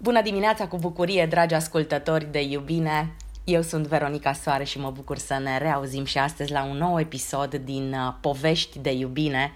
Bună 0.00 0.22
dimineața 0.22 0.68
cu 0.68 0.76
bucurie, 0.76 1.26
dragi 1.26 1.54
ascultători 1.54 2.30
de 2.30 2.42
iubine! 2.42 3.14
Eu 3.44 3.62
sunt 3.62 3.86
Veronica 3.86 4.32
Soare 4.32 4.64
și 4.64 4.78
mă 4.78 4.90
bucur 4.90 5.18
să 5.18 5.38
ne 5.38 5.58
reauzim 5.58 6.04
și 6.04 6.18
astăzi 6.18 6.52
la 6.52 6.64
un 6.64 6.76
nou 6.76 7.00
episod 7.00 7.54
din 7.54 7.92
uh, 7.92 8.14
Povești 8.20 8.78
de 8.78 8.92
iubine, 8.92 9.52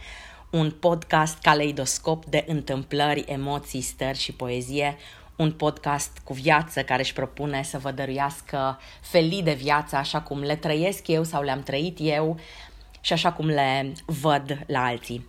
un 0.51 0.71
podcast 0.71 1.39
caleidoscop 1.39 2.25
de 2.25 2.45
întâmplări, 2.49 3.25
emoții, 3.27 3.81
stări 3.81 4.19
și 4.19 4.33
poezie, 4.33 4.97
un 5.37 5.53
podcast 5.53 6.19
cu 6.25 6.33
viață 6.33 6.83
care 6.83 7.01
își 7.01 7.13
propune 7.13 7.63
să 7.63 7.79
vă 7.79 7.91
dăruiască 7.91 8.79
felii 9.01 9.43
de 9.43 9.53
viață 9.53 9.97
așa 9.97 10.21
cum 10.21 10.41
le 10.41 10.57
trăiesc 10.57 11.09
eu 11.09 11.25
sau 11.25 11.43
le-am 11.43 11.63
trăit 11.63 11.99
eu 12.01 12.39
și 13.01 13.13
așa 13.13 13.33
cum 13.33 13.47
le 13.47 13.93
văd 14.07 14.59
la 14.67 14.85
alții. 14.85 15.27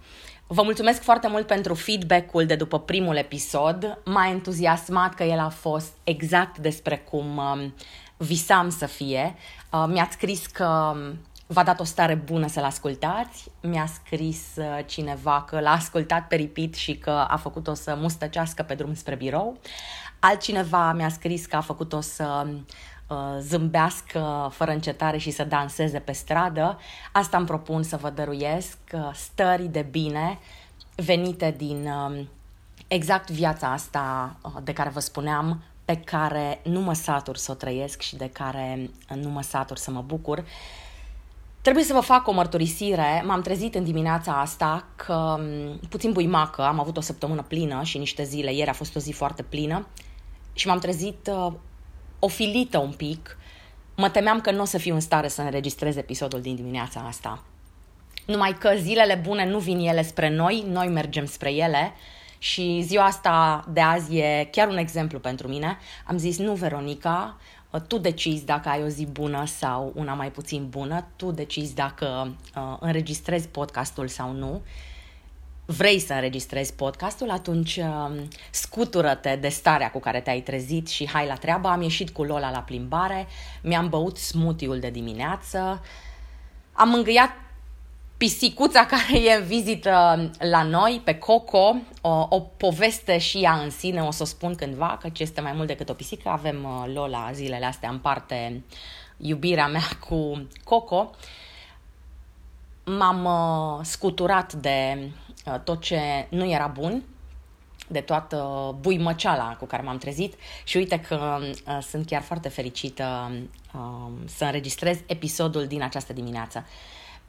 Vă 0.53 0.61
mulțumesc 0.61 1.01
foarte 1.01 1.27
mult 1.27 1.47
pentru 1.47 1.73
feedback-ul 1.73 2.45
de 2.45 2.55
după 2.55 2.79
primul 2.79 3.15
episod. 3.15 4.01
M-a 4.05 4.27
entuziasmat 4.27 5.13
că 5.13 5.23
el 5.23 5.39
a 5.39 5.49
fost 5.49 5.91
exact 6.03 6.57
despre 6.57 6.97
cum 6.97 7.37
um, 7.37 7.73
visam 8.17 8.69
să 8.69 8.85
fie. 8.85 9.35
Uh, 9.71 9.85
mi-ați 9.87 10.13
scris 10.13 10.45
că 10.45 10.93
um, 10.95 11.19
v-a 11.47 11.63
dat 11.63 11.79
o 11.79 11.83
stare 11.83 12.15
bună 12.15 12.47
să-l 12.47 12.63
ascultați. 12.63 13.51
Mi-a 13.61 13.85
scris 13.85 14.39
uh, 14.55 14.79
cineva 14.85 15.45
că 15.47 15.59
l-a 15.59 15.71
ascultat 15.71 16.27
pe 16.27 16.35
repeat 16.35 16.73
și 16.73 16.97
că 16.97 17.25
a 17.27 17.37
făcut-o 17.37 17.73
să 17.73 17.97
mustăcească 17.99 18.63
pe 18.63 18.73
drum 18.73 18.93
spre 18.93 19.15
birou. 19.15 19.59
Altcineva 20.19 20.93
mi-a 20.93 21.09
scris 21.09 21.45
că 21.45 21.55
a 21.55 21.61
făcut-o 21.61 22.01
să 22.01 22.43
uh, 22.45 22.53
zâmbească 23.39 24.49
fără 24.51 24.71
încetare 24.71 25.17
și 25.17 25.31
să 25.31 25.43
danseze 25.43 25.99
pe 25.99 26.11
stradă. 26.11 26.79
Asta 27.11 27.37
îmi 27.37 27.45
propun 27.45 27.83
să 27.83 27.97
vă 27.97 28.09
dăruiesc, 28.09 28.77
uh, 28.93 29.09
stări 29.13 29.67
de 29.67 29.87
bine 29.91 30.39
venite 30.95 31.53
din 31.57 31.87
um, 31.87 32.27
exact 32.87 33.31
viața 33.31 33.71
asta 33.71 34.35
de 34.63 34.73
care 34.73 34.89
vă 34.89 34.99
spuneam, 34.99 35.63
pe 35.85 35.95
care 35.95 36.59
nu 36.63 36.81
mă 36.81 36.93
satur 36.93 37.37
să 37.37 37.51
o 37.51 37.55
trăiesc 37.55 38.01
și 38.01 38.15
de 38.15 38.29
care 38.29 38.89
nu 39.15 39.29
mă 39.29 39.41
satur 39.41 39.77
să 39.77 39.91
mă 39.91 40.01
bucur. 40.01 40.45
Trebuie 41.61 41.83
să 41.83 41.93
vă 41.93 41.99
fac 41.99 42.27
o 42.27 42.31
mărturisire. 42.31 43.23
M-am 43.25 43.41
trezit 43.41 43.75
în 43.75 43.83
dimineața 43.83 44.39
asta 44.39 44.85
că 44.95 45.39
puțin 45.89 46.11
buimacă, 46.11 46.61
am 46.61 46.79
avut 46.79 46.97
o 46.97 47.01
săptămână 47.01 47.41
plină 47.41 47.83
și 47.83 47.97
niște 47.97 48.23
zile. 48.23 48.53
Ieri 48.53 48.69
a 48.69 48.73
fost 48.73 48.95
o 48.95 48.99
zi 48.99 49.11
foarte 49.11 49.43
plină 49.43 49.87
și 50.53 50.67
m-am 50.67 50.79
trezit 50.79 51.29
uh, 51.31 51.53
ofilită 52.23 52.77
un 52.77 52.91
pic. 52.91 53.37
Mă 53.95 54.09
temeam 54.09 54.41
că 54.41 54.51
nu 54.51 54.61
o 54.61 54.65
să 54.65 54.77
fiu 54.77 54.93
în 54.93 54.99
stare 54.99 55.27
să 55.27 55.41
înregistrez 55.41 55.95
episodul 55.95 56.41
din 56.41 56.55
dimineața 56.55 56.99
asta. 56.99 57.43
Numai 58.25 58.57
că 58.59 58.73
zilele 58.77 59.15
bune 59.15 59.45
nu 59.45 59.59
vin 59.59 59.79
ele 59.79 60.03
spre 60.03 60.29
noi, 60.29 60.65
noi 60.67 60.87
mergem 60.87 61.25
spre 61.25 61.51
ele 61.51 61.93
și 62.37 62.81
ziua 62.85 63.05
asta 63.05 63.65
de 63.73 63.81
azi 63.81 64.17
e 64.17 64.47
chiar 64.51 64.67
un 64.67 64.77
exemplu 64.77 65.19
pentru 65.19 65.47
mine. 65.47 65.77
Am 66.05 66.17
zis, 66.17 66.37
nu, 66.37 66.53
Veronica, 66.53 67.37
tu 67.87 67.97
decizi 67.97 68.45
dacă 68.45 68.69
ai 68.69 68.83
o 68.83 68.87
zi 68.87 69.05
bună 69.05 69.45
sau 69.45 69.91
una 69.95 70.13
mai 70.13 70.31
puțin 70.31 70.67
bună, 70.69 71.07
tu 71.15 71.31
decizi 71.31 71.75
dacă 71.75 72.35
uh, 72.55 72.77
înregistrezi 72.79 73.47
podcastul 73.47 74.07
sau 74.07 74.31
nu. 74.31 74.61
Vrei 75.65 75.99
să 75.99 76.13
înregistrezi 76.13 76.73
podcastul, 76.73 77.29
atunci 77.29 77.75
uh, 77.75 78.21
scutură-te 78.51 79.35
de 79.35 79.47
starea 79.47 79.91
cu 79.91 79.99
care 79.99 80.21
te-ai 80.21 80.41
trezit 80.41 80.87
și 80.87 81.09
hai 81.09 81.27
la 81.27 81.35
treabă. 81.35 81.67
Am 81.67 81.81
ieșit 81.81 82.09
cu 82.09 82.23
Lola 82.23 82.51
la 82.51 82.59
plimbare, 82.59 83.27
mi-am 83.61 83.89
băut 83.89 84.17
smoothie-ul 84.17 84.79
de 84.79 84.89
dimineață, 84.89 85.81
am 86.73 86.89
mângâiat 86.89 87.29
pisicuța 88.17 88.85
care 88.93 89.19
e 89.19 89.33
în 89.33 89.45
vizită 89.45 90.29
la 90.39 90.63
noi, 90.63 91.01
pe 91.03 91.17
Coco, 91.17 91.75
o, 92.01 92.27
o 92.29 92.39
poveste 92.39 93.17
și 93.17 93.37
ea 93.37 93.53
în 93.53 93.69
sine, 93.69 94.01
o 94.01 94.11
să 94.11 94.23
o 94.23 94.25
spun 94.25 94.55
cândva, 94.55 94.97
că 95.01 95.09
este 95.17 95.41
mai 95.41 95.53
mult 95.53 95.67
decât 95.67 95.89
o 95.89 95.93
pisică. 95.93 96.29
Avem 96.29 96.63
uh, 96.63 96.93
Lola 96.93 97.29
zilele 97.33 97.65
astea 97.65 97.89
în 97.89 97.99
parte 97.99 98.63
iubirea 99.17 99.67
mea 99.67 99.87
cu 100.09 100.47
Coco. 100.63 101.11
M-am 102.83 103.25
uh, 103.25 103.85
scuturat 103.85 104.53
de 104.53 104.97
uh, 104.99 105.11
tot 105.63 105.81
ce 105.81 106.27
nu 106.29 106.49
era 106.49 106.67
bun, 106.67 107.03
de 107.87 107.99
toată 107.99 108.71
buimăceala 108.79 109.55
cu 109.59 109.65
care 109.65 109.81
m-am 109.83 109.97
trezit 109.97 110.33
și 110.63 110.77
uite 110.77 110.99
că 110.99 111.39
uh, 111.41 111.77
sunt 111.81 112.05
chiar 112.05 112.21
foarte 112.21 112.49
fericită 112.49 113.31
uh, 113.73 114.11
să 114.25 114.45
înregistrez 114.45 114.99
episodul 115.05 115.65
din 115.65 115.83
această 115.83 116.13
dimineață. 116.13 116.65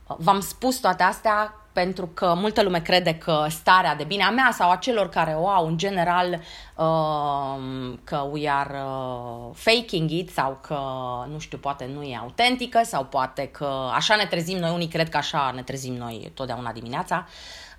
Uh, 0.07 0.17
V-am 0.19 0.41
spus 0.41 0.77
toate 0.77 1.03
astea 1.03 1.55
pentru 1.75 2.07
că 2.07 2.35
multă 2.37 2.63
lume 2.63 2.81
crede 2.81 3.15
că 3.15 3.47
starea 3.49 3.95
de 3.95 4.05
bine 4.05 4.23
a 4.23 4.31
mea 4.31 4.51
sau 4.53 4.71
a 4.71 4.77
celor 4.77 5.09
care 5.09 5.33
o 5.33 5.49
au 5.49 5.67
în 5.67 5.77
general 5.77 6.41
uh, 6.77 7.95
că 8.05 8.29
we 8.31 8.51
are 8.51 8.79
uh, 8.85 9.51
faking 9.55 10.11
it 10.11 10.31
sau 10.31 10.59
că, 10.63 10.79
nu 11.31 11.39
știu, 11.39 11.59
poate 11.59 11.91
nu 11.95 12.03
e 12.03 12.17
autentică 12.17 12.81
sau 12.85 13.05
poate 13.05 13.49
că 13.49 13.91
așa 13.95 14.17
ne 14.17 14.25
trezim 14.25 14.59
noi, 14.59 14.71
unii 14.71 14.89
cred 14.89 15.09
că 15.09 15.17
așa 15.17 15.53
ne 15.55 15.63
trezim 15.63 15.95
noi 15.95 16.31
totdeauna 16.35 16.73
dimineața. 16.73 17.27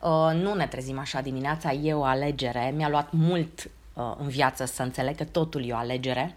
Uh, 0.02 0.32
nu 0.34 0.54
ne 0.54 0.68
trezim 0.68 1.00
așa 1.00 1.22
dimineața, 1.22 1.72
e 1.72 1.94
o 1.94 2.04
alegere. 2.04 2.74
Mi-a 2.76 2.90
luat 2.90 3.08
mult 3.12 3.70
uh, 3.94 4.14
în 4.18 4.28
viață 4.28 4.66
să 4.66 4.84
înțeleg 4.84 5.16
că 5.16 5.24
totul 5.24 5.70
e 5.70 5.74
o 5.74 5.78
alegere. 5.78 6.36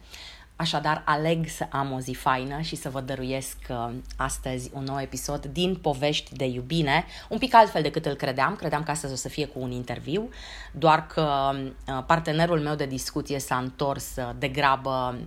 Uh, 0.58 0.64
Așadar, 0.68 1.02
aleg 1.04 1.46
să 1.46 1.66
am 1.70 1.92
o 1.92 2.00
zi 2.00 2.12
faină 2.12 2.60
și 2.60 2.76
să 2.76 2.90
vă 2.90 3.00
dăruiesc 3.00 3.56
uh, 3.68 3.90
astăzi 4.16 4.70
un 4.72 4.82
nou 4.84 5.00
episod 5.00 5.44
din 5.44 5.74
Povești 5.74 6.34
de 6.34 6.44
iubine, 6.44 7.04
un 7.28 7.38
pic 7.38 7.54
altfel 7.54 7.82
decât 7.82 8.06
îl 8.06 8.14
credeam. 8.14 8.56
Credeam 8.56 8.82
că 8.82 8.90
astăzi 8.90 9.12
o 9.12 9.16
să 9.16 9.28
fie 9.28 9.46
cu 9.46 9.60
un 9.60 9.70
interviu, 9.70 10.28
doar 10.72 11.06
că 11.06 11.50
uh, 11.52 12.04
partenerul 12.06 12.60
meu 12.60 12.74
de 12.74 12.86
discuție 12.86 13.38
s-a 13.38 13.56
întors 13.56 14.16
uh, 14.16 14.30
de 14.38 14.48
grabă 14.48 15.18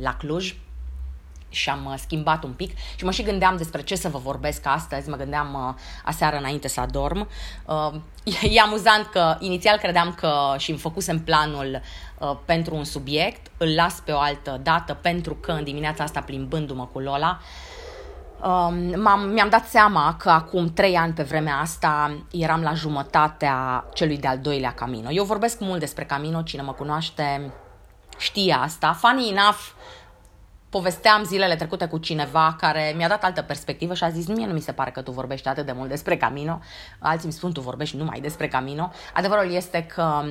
la 0.00 0.16
Cluj, 0.16 0.54
și 1.48 1.70
am 1.70 1.94
schimbat 1.98 2.44
un 2.44 2.52
pic 2.52 2.78
și 2.96 3.04
mă 3.04 3.10
și 3.10 3.22
gândeam 3.22 3.56
despre 3.56 3.82
ce 3.82 3.94
să 3.94 4.08
vă 4.08 4.18
vorbesc 4.18 4.66
astăzi, 4.66 5.08
mă 5.08 5.16
gândeam 5.16 5.54
uh, 5.54 5.74
aseară 6.04 6.36
înainte 6.36 6.68
să 6.68 6.80
adorm. 6.80 7.28
Uh, 7.66 7.94
e 8.54 8.60
amuzant 8.60 9.06
că 9.06 9.36
inițial 9.38 9.78
credeam 9.78 10.14
că 10.14 10.54
și 10.56 10.70
îmi 10.70 10.78
făcusem 10.78 11.20
planul 11.20 11.80
uh, 12.18 12.36
pentru 12.44 12.74
un 12.74 12.84
subiect, 12.84 13.50
îl 13.56 13.74
las 13.74 13.94
pe 14.04 14.12
o 14.12 14.18
altă 14.18 14.60
dată 14.62 14.94
pentru 14.94 15.34
că 15.34 15.52
în 15.52 15.64
dimineața 15.64 16.04
asta 16.04 16.20
plimbându-mă 16.20 16.86
cu 16.92 16.98
Lola, 16.98 17.38
Um, 18.42 19.00
m-am, 19.00 19.28
mi-am 19.28 19.48
dat 19.48 19.66
seama 19.66 20.16
că 20.18 20.30
acum 20.30 20.72
trei 20.72 20.96
ani 20.96 21.12
pe 21.12 21.22
vremea 21.22 21.56
asta 21.56 22.18
eram 22.30 22.62
la 22.62 22.74
jumătatea 22.74 23.84
celui 23.94 24.18
de-al 24.18 24.38
doilea 24.38 24.72
Camino. 24.72 25.10
Eu 25.10 25.24
vorbesc 25.24 25.60
mult 25.60 25.80
despre 25.80 26.04
Camino, 26.04 26.42
cine 26.42 26.62
mă 26.62 26.72
cunoaște 26.72 27.52
știe 28.18 28.52
asta. 28.52 28.92
Funny 28.92 29.28
enough, 29.28 29.58
povesteam 30.70 31.24
zilele 31.24 31.56
trecute 31.56 31.86
cu 31.86 31.98
cineva 31.98 32.56
care 32.58 32.92
mi-a 32.96 33.08
dat 33.08 33.24
altă 33.24 33.42
perspectivă 33.42 33.94
și 33.94 34.04
a 34.04 34.10
zis, 34.10 34.26
mie 34.26 34.46
nu 34.46 34.52
mi 34.52 34.60
se 34.60 34.72
pare 34.72 34.90
că 34.90 35.02
tu 35.02 35.10
vorbești 35.10 35.48
atât 35.48 35.66
de 35.66 35.72
mult 35.72 35.88
despre 35.88 36.16
Camino, 36.16 36.60
alții 36.98 37.24
îmi 37.24 37.32
spun, 37.32 37.52
tu 37.52 37.60
vorbești 37.60 37.96
numai 37.96 38.20
despre 38.20 38.48
Camino. 38.48 38.90
Adevărul 39.14 39.52
este 39.52 39.82
că 39.82 40.22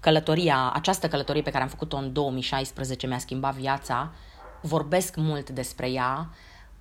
călătoria, 0.00 0.72
această 0.74 1.08
călătorie 1.08 1.42
pe 1.42 1.50
care 1.50 1.62
am 1.62 1.68
făcut-o 1.68 1.96
în 1.96 2.12
2016 2.12 3.06
mi-a 3.06 3.18
schimbat 3.18 3.54
viața, 3.54 4.12
vorbesc 4.60 5.16
mult 5.16 5.50
despre 5.50 5.90
ea, 5.90 6.28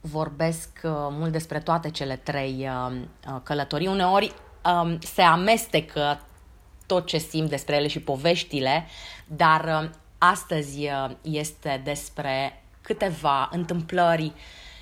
vorbesc 0.01 0.69
uh, 0.83 0.91
mult 0.91 1.31
despre 1.31 1.59
toate 1.59 1.89
cele 1.89 2.15
trei 2.15 2.69
uh, 2.69 2.95
uh, 3.27 3.39
călătorii. 3.43 3.87
Uneori 3.87 4.33
um, 4.65 4.99
se 4.99 5.21
amestecă 5.21 6.21
tot 6.85 7.05
ce 7.05 7.17
simt 7.17 7.49
despre 7.49 7.75
ele 7.75 7.87
și 7.87 7.99
poveștile, 7.99 8.85
dar 9.27 9.91
astăzi 10.17 10.89
este 11.21 11.81
despre 11.83 12.62
câteva 12.83 13.49
întâmplări 13.51 14.33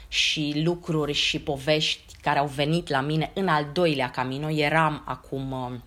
și 0.07 0.61
lucruri 0.63 1.13
și 1.13 1.39
povești 1.39 2.15
care 2.21 2.39
au 2.39 2.47
venit 2.47 2.87
la 2.87 3.01
mine 3.01 3.31
în 3.33 3.47
al 3.47 3.67
doilea 3.73 4.09
Camino. 4.09 4.49
Eram 4.49 5.03
acum 5.05 5.51
uh, 5.51 5.79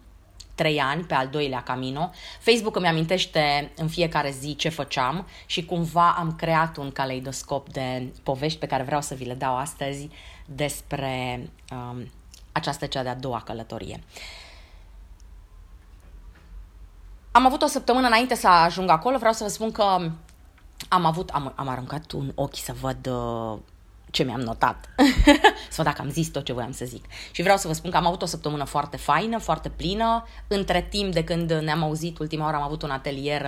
trei 0.55 0.81
ani 0.81 1.05
pe 1.05 1.15
al 1.15 1.29
doilea 1.29 1.63
Camino. 1.63 2.11
Facebook 2.41 2.77
îmi 2.77 2.87
amintește 2.87 3.73
în 3.77 3.89
fiecare 3.89 4.31
zi 4.31 4.57
ce 4.57 4.69
făceam 4.69 5.27
și 5.47 5.65
cumva 5.65 6.15
am 6.19 6.35
creat 6.37 6.77
un 6.77 6.91
caleidoscop 6.91 7.69
de 7.69 8.13
povești 8.23 8.59
pe 8.59 8.67
care 8.67 8.83
vreau 8.83 9.01
să 9.01 9.15
vi 9.15 9.25
le 9.25 9.35
dau 9.35 9.57
astăzi 9.57 10.09
despre 10.47 11.47
um, 11.71 12.11
această 12.53 12.87
cea 12.87 13.03
de-a 13.03 13.15
doua 13.15 13.43
călătorie. 13.45 14.03
Am 17.33 17.47
avut 17.47 17.63
o 17.63 17.67
săptămână 17.67 18.07
înainte 18.07 18.35
să 18.35 18.49
ajung 18.49 18.91
acolo, 18.91 19.19
vreau 19.19 19.33
să 19.33 19.45
vă 19.45 19.51
spun 19.51 19.73
că 19.73 20.11
am 20.89 21.05
avut, 21.05 21.29
am, 21.31 21.53
am 21.57 21.69
aruncat 21.69 22.13
un 22.13 22.33
ochi 22.35 22.57
să 22.57 22.75
văd 22.81 23.07
uh, 23.07 23.59
ce 24.15 24.23
mi-am 24.23 24.41
notat. 24.41 24.89
să 25.71 25.75
văd 25.77 25.85
dacă 25.85 26.01
am 26.03 26.11
zis 26.11 26.29
tot 26.29 26.45
ce 26.45 26.53
voiam 26.53 26.73
să 26.73 26.85
zic. 26.85 27.05
Și 27.31 27.43
vreau 27.43 27.57
să 27.57 27.67
vă 27.67 27.73
spun 27.73 27.91
că 27.91 27.97
am 27.97 28.07
avut 28.07 28.23
o 28.23 28.27
săptămână 28.27 28.65
foarte 28.65 28.97
faină, 28.97 29.39
foarte 29.39 29.69
plină. 29.69 30.25
Între 30.49 30.87
timp 30.91 31.13
de 31.13 31.25
când 31.25 31.53
ne-am 31.53 31.83
auzit 31.83 32.19
ultima 32.19 32.45
oară, 32.45 32.57
am 32.57 32.63
avut 32.63 32.83
un 32.83 32.91
atelier 32.91 33.43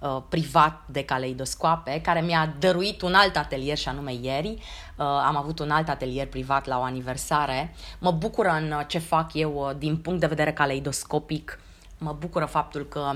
uh, 0.00 0.22
privat 0.28 0.82
de 0.86 1.04
caleidoscoape, 1.04 2.00
care 2.00 2.20
mi-a 2.20 2.54
dăruit 2.58 3.02
un 3.02 3.14
alt 3.14 3.36
atelier 3.36 3.76
și 3.76 3.88
anume 3.88 4.12
ieri. 4.20 4.48
Uh, 4.48 5.04
am 5.04 5.36
avut 5.36 5.58
un 5.58 5.70
alt 5.70 5.88
atelier 5.88 6.26
privat 6.26 6.66
la 6.66 6.78
o 6.78 6.82
aniversare. 6.82 7.74
Mă 7.98 8.10
bucură 8.10 8.48
în 8.48 8.84
ce 8.86 8.98
fac 8.98 9.34
eu 9.34 9.66
uh, 9.68 9.76
din 9.78 9.96
punct 9.96 10.20
de 10.20 10.26
vedere 10.26 10.52
caleidoscopic. 10.52 11.58
Mă 11.98 12.16
bucură 12.18 12.44
faptul 12.44 12.86
că 12.86 13.12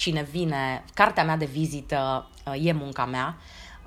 cine 0.00 0.22
vine, 0.30 0.84
cartea 0.94 1.24
mea 1.24 1.36
de 1.36 1.44
vizită 1.44 2.28
uh, 2.46 2.66
e 2.66 2.72
munca 2.72 3.04
mea. 3.04 3.36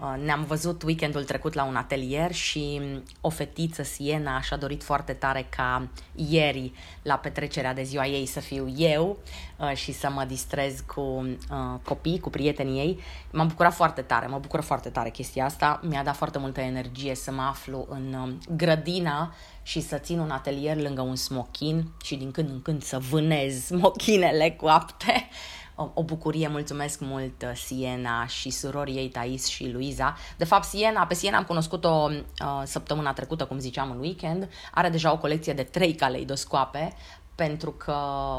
Uh, 0.02 0.24
ne-am 0.24 0.44
văzut 0.44 0.84
weekendul 0.84 1.24
trecut 1.24 1.54
la 1.54 1.64
un 1.64 1.76
atelier 1.76 2.32
și 2.32 2.82
o 3.22 3.30
fetiță, 3.30 3.84
Siena, 3.84 4.42
și-a 4.42 4.58
dorit 4.58 4.84
foarte 4.84 5.14
tare 5.14 5.48
ca 5.56 5.88
ieri, 6.16 6.72
la 7.02 7.16
petrecerea 7.16 7.74
de 7.74 7.84
ziua 7.84 8.06
ei, 8.06 8.26
să 8.26 8.40
fiu 8.40 8.74
eu 8.78 9.18
uh, 9.58 9.74
și 9.74 9.92
să 9.92 10.10
mă 10.10 10.24
distrez 10.24 10.84
cu 10.96 11.28
copii, 11.84 12.20
cu 12.20 12.30
prietenii 12.30 12.80
ei. 12.80 13.00
M-am 13.32 13.48
bucurat 13.48 13.74
foarte 13.74 14.02
tare, 14.02 14.28
mă 14.28 14.38
bucură 14.38 14.62
foarte 14.62 14.90
tare 14.90 15.10
chestia 15.10 15.46
asta. 15.46 15.80
Mi-a 15.84 16.04
dat 16.04 16.16
foarte 16.16 16.38
multă 16.38 16.62
energie 16.62 17.16
să 17.16 17.32
mă 17.32 17.42
aflu 17.42 17.86
în 17.90 18.14
um, 18.14 18.38
grădina 18.56 19.34
și 19.64 19.82
să 19.82 19.98
țin 19.98 20.20
un 20.20 20.32
atelier 20.32 20.82
lângă 20.82 21.02
un 21.02 21.16
smochin 21.16 21.92
și 22.04 22.16
din 22.16 22.32
când 22.32 22.50
în 22.50 22.62
când 22.62 22.84
să 22.84 23.00
vânez 23.00 23.64
smochinele 23.66 24.52
cu 24.52 24.68
apte 24.68 25.28
o, 25.76 25.90
o 25.94 26.04
bucurie, 26.04 26.48
mulțumesc 26.48 27.00
mult 27.00 27.42
uh, 27.42 27.52
Siena 27.56 28.26
și 28.26 28.50
surorii 28.50 28.96
ei 28.96 29.10
Thais 29.10 29.48
și 29.48 29.72
Luiza. 29.72 30.16
De 30.38 30.46
fapt, 30.46 30.64
Siena, 30.64 31.06
pe 31.06 31.14
Siena 31.14 31.38
am 31.38 31.44
cunoscut-o 31.44 32.10
uh, 32.10 32.62
săptămâna 32.64 33.14
trecută, 33.14 33.46
cum 33.46 33.60
ziceam, 33.60 33.92
în 33.92 34.00
weekend. 34.00 34.50
Are 34.72 34.90
deja 34.90 35.12
o 35.12 35.18
colecție 35.18 35.54
de 35.54 35.64
trei 35.64 35.94
caleidoscoape 35.94 36.94
pentru 37.36 37.72
că 37.72 37.92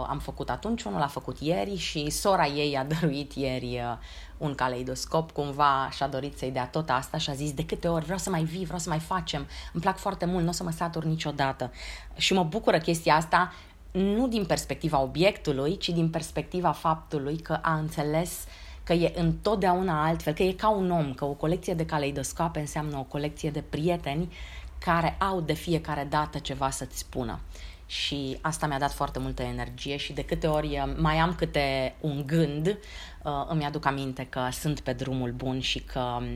am 0.08 0.18
făcut 0.22 0.50
atunci, 0.50 0.82
unul 0.82 1.00
a 1.00 1.06
făcut 1.06 1.38
ieri 1.40 1.76
și 1.76 2.10
sora 2.10 2.46
ei 2.46 2.76
a 2.76 2.84
dăruit 3.00 3.32
ieri 3.32 3.80
uh, 3.82 3.96
un 4.38 4.54
caleidoscop, 4.54 5.30
cumva 5.30 5.88
și-a 5.92 6.08
dorit 6.08 6.38
să-i 6.38 6.50
dea 6.50 6.66
tot 6.66 6.90
asta 6.90 7.18
și 7.18 7.30
a 7.30 7.32
zis 7.32 7.52
de 7.52 7.64
câte 7.64 7.88
ori 7.88 8.04
vreau 8.04 8.18
să 8.18 8.30
mai 8.30 8.42
vii, 8.42 8.64
vreau 8.64 8.78
să 8.78 8.88
mai 8.88 8.98
facem, 8.98 9.46
îmi 9.72 9.82
plac 9.82 9.98
foarte 9.98 10.24
mult, 10.24 10.42
nu 10.42 10.48
o 10.48 10.52
să 10.52 10.62
mă 10.62 10.70
satur 10.70 11.04
niciodată. 11.04 11.72
Și 12.16 12.32
mă 12.32 12.42
bucură 12.42 12.78
chestia 12.78 13.14
asta 13.14 13.52
nu 13.94 14.28
din 14.28 14.44
perspectiva 14.44 15.00
obiectului, 15.00 15.76
ci 15.76 15.88
din 15.88 16.10
perspectiva 16.10 16.72
faptului 16.72 17.36
că 17.36 17.58
a 17.62 17.74
înțeles 17.74 18.44
că 18.84 18.92
e 18.92 19.12
întotdeauna 19.16 20.06
altfel, 20.06 20.32
că 20.32 20.42
e 20.42 20.52
ca 20.52 20.70
un 20.70 20.90
om, 20.90 21.12
că 21.12 21.24
o 21.24 21.32
colecție 21.32 21.74
de 21.74 21.86
caleidoscope 21.86 22.60
înseamnă 22.60 22.98
o 22.98 23.02
colecție 23.02 23.50
de 23.50 23.64
prieteni 23.70 24.32
care 24.78 25.16
au 25.18 25.40
de 25.40 25.52
fiecare 25.52 26.06
dată 26.10 26.38
ceva 26.38 26.70
să-ți 26.70 26.98
spună. 26.98 27.40
Și 27.86 28.38
asta 28.40 28.66
mi-a 28.66 28.78
dat 28.78 28.92
foarte 28.92 29.18
multă 29.18 29.42
energie 29.42 29.96
și 29.96 30.12
de 30.12 30.24
câte 30.24 30.46
ori 30.46 30.66
uh, 30.66 30.94
mai 30.96 31.16
am 31.16 31.34
câte 31.34 31.94
un 32.00 32.22
gând, 32.26 32.66
uh, 32.66 33.32
îmi 33.48 33.64
aduc 33.64 33.86
aminte 33.86 34.26
că 34.30 34.48
sunt 34.52 34.80
pe 34.80 34.92
drumul 34.92 35.30
bun 35.30 35.60
și 35.60 35.80
că 35.80 36.00
um, 36.00 36.26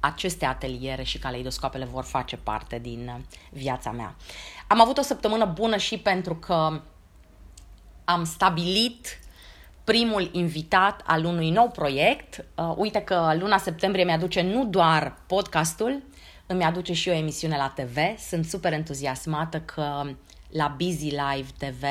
aceste 0.00 0.44
ateliere 0.44 1.02
și 1.02 1.18
caleidoscopele 1.18 1.84
vor 1.84 2.04
face 2.04 2.36
parte 2.36 2.78
din 2.78 3.12
uh, 3.16 3.22
viața 3.50 3.90
mea. 3.90 4.16
Am 4.66 4.80
avut 4.80 4.98
o 4.98 5.02
săptămână 5.02 5.44
bună 5.44 5.76
și 5.76 5.98
pentru 5.98 6.34
că 6.34 6.80
am 8.04 8.24
stabilit 8.24 9.18
primul 9.84 10.28
invitat 10.32 11.02
al 11.06 11.24
unui 11.24 11.50
nou 11.50 11.68
proiect. 11.68 12.44
Uh, 12.54 12.72
uite 12.76 13.00
că 13.00 13.34
luna 13.38 13.58
septembrie 13.58 14.04
mi-aduce 14.04 14.42
nu 14.42 14.64
doar 14.64 15.16
podcastul, 15.26 16.02
îmi 16.46 16.64
aduce 16.64 16.92
și 16.92 17.08
o 17.08 17.12
emisiune 17.12 17.56
la 17.56 17.68
TV. 17.68 17.96
Sunt 18.28 18.44
super 18.44 18.72
entuziasmată 18.72 19.60
că 19.60 20.02
la 20.48 20.74
Busy 20.76 21.08
Live 21.08 21.48
TV 21.58 21.82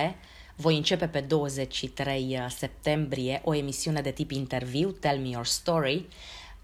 voi 0.56 0.76
începe 0.76 1.08
pe 1.08 1.20
23 1.20 2.38
uh, 2.40 2.46
septembrie 2.50 3.42
o 3.44 3.56
emisiune 3.56 4.02
de 4.02 4.12
tip 4.12 4.32
interviu, 4.32 4.90
Tell 4.90 5.20
Me 5.20 5.28
Your 5.28 5.46
Story. 5.46 6.08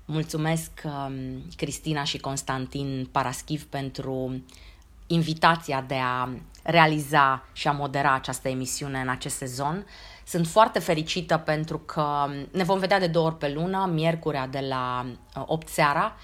Mulțumesc 0.06 0.72
um, 0.84 1.14
Cristina 1.56 2.04
și 2.04 2.18
Constantin 2.18 3.10
Paraschiv 3.12 3.66
pentru 3.66 4.44
invitația 5.08 5.82
de 5.88 5.98
a 6.04 6.30
realiza 6.64 7.46
și 7.54 7.68
a 7.68 7.72
modera 7.72 8.14
această 8.14 8.48
emisiune 8.48 9.00
în 9.00 9.10
acest 9.10 9.36
sezon. 9.36 9.86
Sunt 10.26 10.48
foarte 10.48 10.80
fericită 10.80 11.38
pentru 11.38 11.78
că 11.78 12.26
ne 12.52 12.64
vom 12.64 12.80
vedea 12.80 13.00
de 13.00 13.08
două 13.08 13.26
ori 13.26 13.38
pe 13.38 13.50
lună, 13.50 13.90
miercurea 13.94 14.48
de 14.48 14.60
la 14.60 15.06
8 15.46 15.64
uh, 15.64 15.70
seara, 15.74 16.16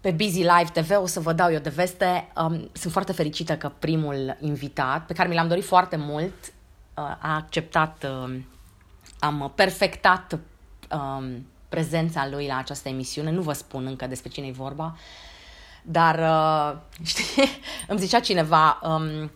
pe 0.00 0.10
Busy 0.10 0.38
Live 0.38 0.70
TV, 0.72 0.90
o 0.96 1.06
să 1.06 1.20
vă 1.20 1.32
dau 1.32 1.52
eu 1.52 1.58
de 1.58 1.68
veste. 1.68 2.32
Um, 2.36 2.70
sunt 2.72 2.92
foarte 2.92 3.12
fericită 3.12 3.56
că 3.56 3.72
primul 3.78 4.36
invitat, 4.40 5.06
pe 5.06 5.12
care 5.12 5.28
mi 5.28 5.34
l-am 5.34 5.48
dorit 5.48 5.64
foarte 5.64 5.96
mult, 5.96 6.34
uh, 6.44 7.04
a 7.18 7.34
acceptat, 7.34 8.06
um, 8.24 8.46
am 9.18 9.52
perfectat 9.54 10.38
um, 10.90 11.46
prezența 11.68 12.28
lui 12.30 12.46
la 12.46 12.56
această 12.56 12.88
emisiune. 12.88 13.30
Nu 13.30 13.40
vă 13.40 13.52
spun 13.52 13.86
încă 13.86 14.06
despre 14.06 14.30
cine 14.30 14.46
e 14.46 14.52
vorba, 14.52 14.96
dar, 15.82 16.18
uh, 16.18 16.78
știi, 17.10 17.24
îmi 17.86 17.98
zicea 17.98 18.20
cineva, 18.20 18.80
um, 18.82 19.30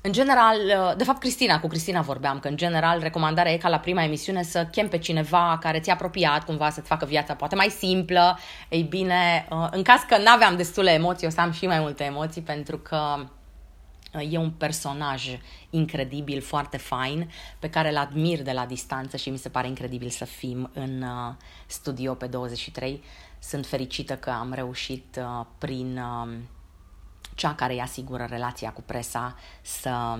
în 0.00 0.12
general, 0.12 0.56
uh, 0.56 0.96
de 0.96 1.04
fapt 1.04 1.18
Cristina, 1.18 1.60
cu 1.60 1.66
Cristina 1.66 2.00
vorbeam, 2.00 2.38
că 2.38 2.48
în 2.48 2.56
general 2.56 3.00
recomandarea 3.00 3.52
e 3.52 3.56
ca 3.56 3.68
la 3.68 3.78
prima 3.78 4.02
emisiune 4.02 4.42
să 4.42 4.66
chem 4.70 4.88
pe 4.88 4.98
cineva 4.98 5.58
care 5.60 5.80
ți-a 5.80 5.92
apropiat 5.92 6.44
cumva 6.44 6.70
să-ți 6.70 6.88
facă 6.88 7.04
viața 7.04 7.34
poate 7.34 7.54
mai 7.54 7.68
simplă. 7.68 8.38
Ei 8.68 8.82
bine, 8.82 9.46
uh, 9.50 9.68
în 9.70 9.82
caz 9.82 10.00
că 10.08 10.16
n-aveam 10.18 10.56
destule 10.56 10.90
emoții, 10.90 11.26
o 11.26 11.30
să 11.30 11.40
am 11.40 11.52
și 11.52 11.66
mai 11.66 11.78
multe 11.78 12.04
emoții 12.04 12.42
pentru 12.42 12.78
că 12.78 13.16
uh, 13.18 13.26
e 14.30 14.38
un 14.38 14.50
personaj 14.50 15.26
incredibil, 15.70 16.40
foarte 16.40 16.76
fain, 16.76 17.30
pe 17.58 17.70
care 17.70 17.90
îl 17.90 17.96
admir 17.96 18.42
de 18.42 18.52
la 18.52 18.66
distanță 18.66 19.16
și 19.16 19.30
mi 19.30 19.38
se 19.38 19.48
pare 19.48 19.66
incredibil 19.66 20.08
să 20.08 20.24
fim 20.24 20.70
în 20.74 21.04
studio 21.66 22.14
pe 22.14 22.26
23 22.26 23.02
sunt 23.38 23.66
fericită 23.66 24.16
că 24.16 24.30
am 24.30 24.52
reușit 24.52 25.18
uh, 25.18 25.46
prin 25.58 25.98
uh, 25.98 26.34
cea 27.34 27.54
care 27.54 27.72
îi 27.72 27.80
asigură 27.80 28.26
relația 28.28 28.72
cu 28.72 28.82
presa 28.82 29.34
să 29.62 30.18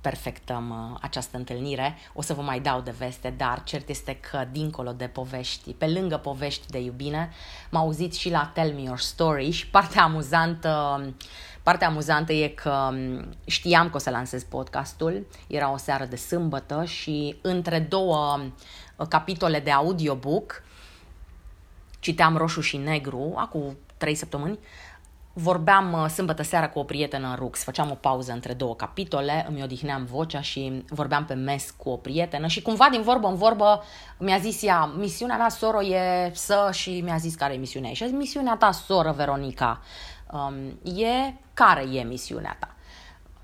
perfectăm 0.00 0.70
uh, 0.70 0.98
această 1.00 1.36
întâlnire. 1.36 1.96
O 2.12 2.22
să 2.22 2.34
vă 2.34 2.42
mai 2.42 2.60
dau 2.60 2.80
de 2.80 2.94
veste, 2.98 3.34
dar 3.36 3.62
cert 3.64 3.88
este 3.88 4.16
că 4.30 4.48
dincolo 4.52 4.92
de 4.92 5.06
povești, 5.06 5.72
pe 5.72 5.86
lângă 5.86 6.16
povești 6.16 6.66
de 6.66 6.78
iubire, 6.78 7.32
m-a 7.70 7.80
auzit 7.80 8.14
și 8.14 8.30
la 8.30 8.50
Tell 8.54 8.72
Me 8.72 8.82
Your 8.82 8.98
Story 8.98 9.50
și 9.50 9.66
partea 9.66 10.02
amuzantă 10.02 11.02
Partea 11.64 11.86
amuzantă 11.86 12.32
e 12.32 12.48
că 12.48 12.88
um, 12.90 13.34
știam 13.44 13.90
că 13.90 13.96
o 13.96 13.98
să 13.98 14.10
lansez 14.10 14.42
podcastul, 14.42 15.26
era 15.46 15.72
o 15.72 15.76
seară 15.76 16.04
de 16.04 16.16
sâmbătă 16.16 16.84
și 16.84 17.36
între 17.42 17.78
două 17.78 18.40
uh, 18.96 19.06
capitole 19.08 19.60
de 19.60 19.70
audiobook 19.70 20.62
citeam 22.00 22.36
Roșu 22.36 22.60
și 22.60 22.76
Negru, 22.76 23.32
acum 23.36 23.76
trei 23.96 24.14
săptămâni, 24.14 24.58
vorbeam 25.32 25.92
uh, 25.92 26.08
sâmbătă 26.08 26.42
seara 26.42 26.68
cu 26.68 26.78
o 26.78 26.84
prietenă 26.84 27.28
în 27.28 27.34
Rux, 27.34 27.62
făceam 27.62 27.90
o 27.90 27.94
pauză 27.94 28.32
între 28.32 28.52
două 28.52 28.74
capitole, 28.74 29.46
îmi 29.48 29.62
odihneam 29.62 30.04
vocea 30.04 30.40
și 30.40 30.84
vorbeam 30.88 31.24
pe 31.24 31.34
mes 31.34 31.74
cu 31.76 31.88
o 31.88 31.96
prietenă 31.96 32.46
și 32.46 32.62
cumva 32.62 32.88
din 32.90 33.02
vorbă 33.02 33.28
în 33.28 33.34
vorbă 33.34 33.82
mi-a 34.18 34.38
zis 34.38 34.62
ea, 34.62 34.84
misiunea 34.84 35.36
mea, 35.36 35.48
soro, 35.48 35.82
e 35.82 36.30
să 36.34 36.68
și 36.72 37.00
mi-a 37.00 37.16
zis 37.16 37.34
care 37.34 37.54
e 37.54 37.56
misiunea. 37.56 37.88
Ei. 37.88 37.94
Și 37.94 38.02
a 38.02 38.06
zis, 38.06 38.16
misiunea 38.16 38.56
ta, 38.56 38.70
soră 38.70 39.12
Veronica, 39.16 39.80
um, 40.34 40.92
e 40.94 41.34
care 41.54 41.82
e 41.82 42.02
misiunea 42.02 42.56
ta? 42.60 42.74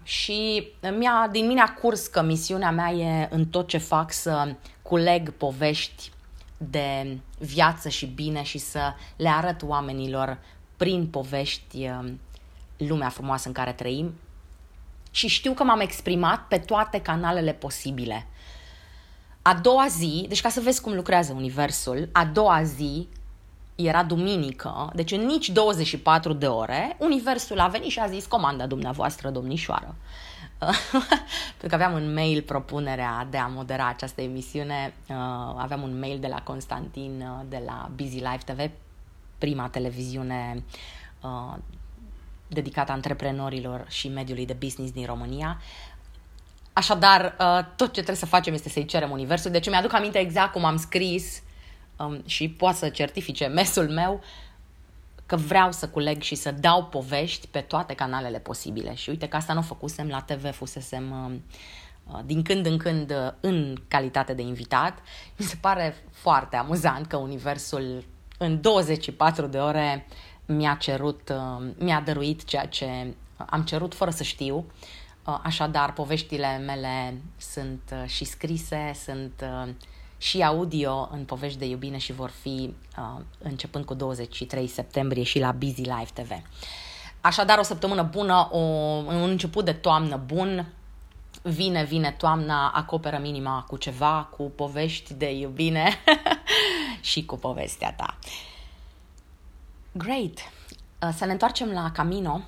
Și 0.03 0.69
mi-a, 0.99 1.29
din 1.31 1.47
mine 1.47 1.61
a 1.61 1.75
curs 1.75 2.07
că 2.07 2.23
misiunea 2.23 2.71
mea 2.71 2.91
e 2.91 3.29
în 3.31 3.47
tot 3.47 3.69
ce 3.69 3.79
fac 3.79 4.13
să 4.13 4.55
culeg 4.83 5.31
povești 5.31 6.11
de 6.57 7.19
viață 7.39 7.89
și 7.89 8.07
bine 8.07 8.43
și 8.43 8.59
să 8.59 8.95
le 9.17 9.29
arăt 9.29 9.63
oamenilor 9.63 10.39
prin 10.77 11.07
povești 11.07 11.89
um, 11.89 12.21
lumea 12.77 13.09
frumoasă 13.09 13.49
în 13.49 13.55
care 13.55 13.73
trăim. 13.73 14.15
Și 15.11 15.29
știu 15.29 15.53
că 15.53 15.65
m-am 15.65 15.81
exprimat 15.81 16.47
pe 16.47 16.59
toate 16.59 17.01
canalele 17.01 17.53
posibile. 17.53 18.27
A 19.43 19.55
doua 19.55 19.87
zi, 19.89 20.25
deci 20.29 20.41
ca 20.41 20.49
să 20.49 20.61
vezi 20.61 20.81
cum 20.81 20.95
lucrează 20.95 21.33
Universul, 21.33 22.09
a 22.13 22.25
doua 22.25 22.63
zi 22.63 23.09
era 23.87 24.03
duminică, 24.03 24.91
deci 24.95 25.13
în 25.13 25.27
nici 25.27 25.49
24 25.49 26.33
de 26.33 26.47
ore, 26.47 26.97
Universul 26.99 27.61
a 27.61 27.67
venit 27.67 27.91
și 27.91 27.99
a 27.99 28.07
zis 28.07 28.27
comanda 28.27 28.67
dumneavoastră, 28.67 29.31
domnișoară. 29.31 29.95
pentru 31.59 31.69
că 31.69 31.75
aveam 31.75 31.93
un 31.93 32.13
mail 32.13 32.43
propunerea 32.43 33.27
de 33.31 33.37
a 33.37 33.47
modera 33.47 33.89
această 33.89 34.21
emisiune, 34.21 34.95
uh, 35.09 35.17
aveam 35.57 35.83
un 35.83 35.99
mail 35.99 36.19
de 36.19 36.27
la 36.27 36.43
Constantin 36.43 37.21
uh, 37.21 37.45
de 37.49 37.63
la 37.67 37.91
Busy 37.95 38.19
Life 38.19 38.53
TV, 38.53 38.71
prima 39.39 39.69
televiziune 39.69 40.65
uh, 41.23 41.57
dedicată 42.49 42.93
antreprenorilor 42.93 43.85
și 43.89 44.09
mediului 44.09 44.47
de 44.47 44.57
business 44.59 44.93
din 44.93 45.07
România. 45.07 45.61
Așadar, 46.73 47.37
tot 47.77 47.87
ce 47.87 47.93
trebuie 47.93 48.17
să 48.17 48.27
facem 48.27 48.55
este 48.55 48.69
să-i 48.69 48.85
cerem 48.85 49.11
universul. 49.11 49.51
Deci 49.51 49.69
mi-aduc 49.69 49.93
aminte 49.93 50.19
exact 50.19 50.53
cum 50.53 50.65
am 50.65 50.77
scris 50.77 51.43
um, 52.05 52.23
și 52.27 52.49
poate 52.49 52.77
să 52.77 52.89
certifice 52.89 53.47
mesul 53.47 53.89
meu 53.89 54.21
că 55.31 55.37
vreau 55.37 55.73
să 55.73 55.89
culeg 55.89 56.23
și 56.23 56.35
să 56.35 56.51
dau 56.51 56.85
povești 56.85 57.47
pe 57.47 57.61
toate 57.61 57.95
canalele 57.95 58.39
posibile. 58.39 58.95
Și 58.95 59.11
uite 59.11 59.29
că 59.29 59.37
asta 59.37 59.53
nu 59.53 59.59
o 59.59 59.63
făcusem 59.63 60.09
la 60.09 60.21
TV, 60.21 60.55
fusesem 60.55 61.11
uh, 61.11 62.15
uh, 62.15 62.21
din 62.25 62.43
când 62.43 62.67
în 62.67 62.79
când 62.79 63.11
uh, 63.11 63.33
în 63.41 63.77
calitate 63.89 64.35
de 64.35 64.43
invitat. 64.43 64.99
Mi 65.37 65.47
se 65.47 65.57
pare 65.61 65.97
foarte 66.11 66.57
amuzant 66.57 67.07
că 67.07 67.17
Universul 67.17 68.05
în 68.39 68.61
24 68.61 69.47
de 69.47 69.59
ore 69.59 70.07
mi-a 70.47 70.75
cerut, 70.75 71.33
mi-a 71.79 72.01
dăruit 72.01 72.45
ceea 72.45 72.67
ce 72.67 73.15
am 73.37 73.63
cerut 73.63 73.95
fără 73.95 74.11
să 74.11 74.23
știu. 74.23 74.65
Așadar, 75.43 75.93
poveștile 75.93 76.59
mele 76.59 77.21
sunt 77.37 77.95
și 78.07 78.25
scrise, 78.25 78.93
sunt 79.05 79.45
și 80.21 80.43
audio 80.43 81.09
în 81.13 81.25
povești 81.25 81.59
de 81.59 81.65
iubire 81.67 81.97
și 81.97 82.13
vor 82.13 82.31
fi 82.31 82.75
uh, 82.99 83.21
începând 83.39 83.85
cu 83.85 83.95
23 83.95 84.67
septembrie 84.67 85.23
și 85.23 85.39
la 85.39 85.53
Busy 85.53 85.83
Life 85.83 86.23
TV. 86.23 86.31
Așadar, 87.21 87.59
o 87.59 87.63
săptămână 87.63 88.03
bună, 88.03 88.49
o, 88.51 88.59
un 88.59 89.31
început 89.31 89.65
de 89.65 89.73
toamnă 89.73 90.17
bun, 90.27 90.73
vine, 91.43 91.85
vine 91.85 92.11
toamna, 92.11 92.71
acoperă 92.71 93.19
minima 93.19 93.65
cu 93.69 93.77
ceva, 93.77 94.29
cu 94.37 94.43
povești 94.43 95.15
de 95.15 95.33
iubire 95.33 95.93
și 97.11 97.25
cu 97.25 97.37
povestea 97.37 97.93
ta. 97.93 98.19
Great! 99.93 100.39
Uh, 101.03 101.09
să 101.17 101.25
ne 101.25 101.33
întoarcem 101.33 101.71
la 101.71 101.91
Camino 101.93 102.41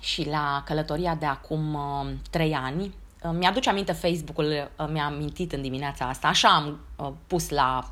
și 0.00 0.28
la 0.28 0.62
călătoria 0.66 1.14
de 1.14 1.26
acum 1.26 1.74
uh, 1.74 2.12
trei 2.30 2.54
ani. 2.54 2.94
Uh, 3.22 3.30
mi-aduce 3.32 3.68
aminte 3.68 3.92
Facebook-ul, 3.92 4.70
mi-a 4.88 5.04
amintit 5.04 5.52
în 5.52 5.62
dimineața 5.62 6.08
asta, 6.08 6.28
așa 6.28 6.48
am 6.48 6.80
pus 7.26 7.48
la 7.48 7.90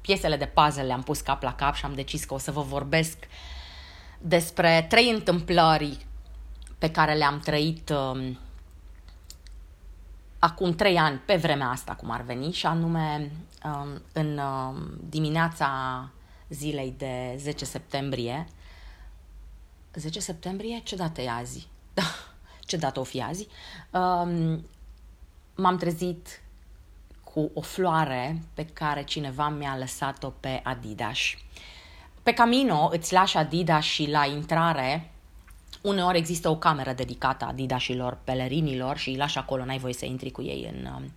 piesele 0.00 0.36
de 0.36 0.46
puzzle, 0.46 0.82
le-am 0.82 1.02
pus 1.02 1.20
cap 1.20 1.42
la 1.42 1.54
cap 1.54 1.74
și 1.74 1.84
am 1.84 1.94
decis 1.94 2.24
că 2.24 2.34
o 2.34 2.38
să 2.38 2.50
vă 2.50 2.60
vorbesc 2.60 3.16
despre 4.18 4.86
trei 4.88 5.10
întâmplări 5.10 6.06
pe 6.78 6.90
care 6.90 7.14
le-am 7.14 7.40
trăit 7.40 7.90
um, 7.90 8.38
acum 10.38 10.74
trei 10.74 10.96
ani, 10.98 11.18
pe 11.18 11.36
vremea 11.36 11.68
asta, 11.68 11.94
cum 11.94 12.10
ar 12.10 12.22
veni, 12.22 12.52
și 12.52 12.66
anume 12.66 13.30
um, 13.64 14.02
în 14.12 14.38
um, 14.38 14.98
dimineața 15.08 15.68
zilei 16.48 16.94
de 16.98 17.34
10 17.38 17.64
septembrie. 17.64 18.46
10 19.94 20.20
septembrie? 20.20 20.80
Ce 20.82 20.96
dată 20.96 21.20
e 21.20 21.30
azi? 21.30 21.68
Ce 22.66 22.76
dată 22.76 23.00
o 23.00 23.04
fi 23.04 23.22
azi? 23.22 23.46
Um, 23.90 24.66
m-am 25.54 25.76
trezit 25.76 26.40
cu 27.24 27.50
o 27.54 27.60
floare 27.60 28.42
pe 28.54 28.64
care 28.64 29.04
cineva 29.04 29.48
mi-a 29.48 29.76
lăsat-o 29.78 30.28
pe 30.28 30.60
Adidas. 30.64 31.18
Pe 32.22 32.32
Camino 32.32 32.88
îți 32.92 33.12
lași 33.12 33.36
Adidas 33.36 33.84
și 33.84 34.10
la 34.10 34.26
intrare 34.26 35.10
uneori 35.86 36.18
există 36.18 36.48
o 36.48 36.56
cameră 36.56 36.92
dedicată 36.92 37.44
Adidasilor 37.44 38.18
pelerinilor 38.24 38.96
și 38.96 39.08
îi 39.08 39.16
lași 39.16 39.38
acolo, 39.38 39.64
n-ai 39.64 39.78
voie 39.78 39.92
să 39.92 40.04
intri 40.04 40.30
cu 40.30 40.42
ei 40.42 40.72
în, 40.72 40.86
um, 40.96 41.12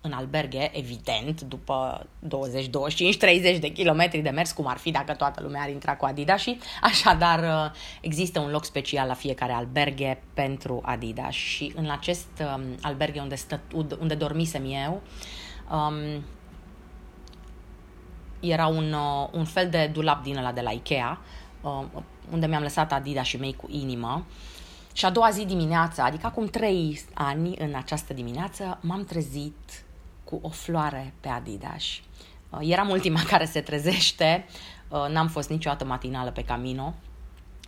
în 0.00 0.12
alberghe, 0.12 0.70
evident, 0.72 1.40
după 1.40 2.06
20, 2.18 2.66
25, 2.66 3.16
30 3.16 3.58
de 3.58 3.68
kilometri 3.68 4.20
de 4.20 4.30
mers, 4.30 4.52
cum 4.52 4.66
ar 4.66 4.76
fi 4.76 4.90
dacă 4.90 5.12
toată 5.12 5.42
lumea 5.42 5.62
ar 5.62 5.68
intra 5.68 5.96
cu 5.96 6.04
Adidas 6.04 6.40
și 6.40 6.58
așadar 6.82 7.38
uh, 7.38 7.70
există 8.00 8.40
un 8.40 8.50
loc 8.50 8.64
special 8.64 9.06
la 9.06 9.14
fiecare 9.14 9.52
alberghe 9.52 10.22
pentru 10.34 10.80
Adidas 10.84 11.34
și 11.34 11.72
în 11.76 11.90
acest 11.90 12.28
um, 12.56 12.62
alberghe 12.82 13.20
unde, 13.20 13.34
stă, 13.34 13.60
unde 14.00 14.14
dormisem 14.14 14.64
eu, 14.64 15.02
um, 15.70 16.24
era 18.40 18.66
un, 18.66 18.92
uh, 18.92 19.28
un 19.32 19.44
fel 19.44 19.68
de 19.68 19.90
dulap 19.92 20.22
din 20.22 20.36
ăla 20.36 20.52
de 20.52 20.60
la 20.60 20.70
Ikea, 20.70 21.20
uh, 21.60 21.84
unde 22.32 22.46
mi-am 22.46 22.62
lăsat 22.62 22.92
Adidas 22.92 23.26
și 23.26 23.36
mei 23.36 23.54
cu 23.56 23.66
inimă. 23.70 24.26
Și 24.92 25.04
a 25.04 25.10
doua 25.10 25.30
zi 25.30 25.44
dimineața, 25.44 26.04
adică 26.04 26.26
acum 26.26 26.46
trei 26.46 27.00
ani 27.14 27.56
în 27.58 27.74
această 27.74 28.12
dimineață, 28.12 28.78
m-am 28.80 29.04
trezit 29.04 29.84
cu 30.30 30.38
o 30.42 30.48
floare 30.48 31.14
pe 31.20 31.28
Adidas. 31.28 31.84
Uh, 32.50 32.58
eram 32.60 32.88
ultima 32.88 33.22
care 33.32 33.44
se 33.44 33.60
trezește, 33.60 34.46
uh, 34.88 35.06
n-am 35.08 35.28
fost 35.28 35.48
niciodată 35.48 35.84
matinală 35.84 36.30
pe 36.30 36.44
Camino, 36.44 36.94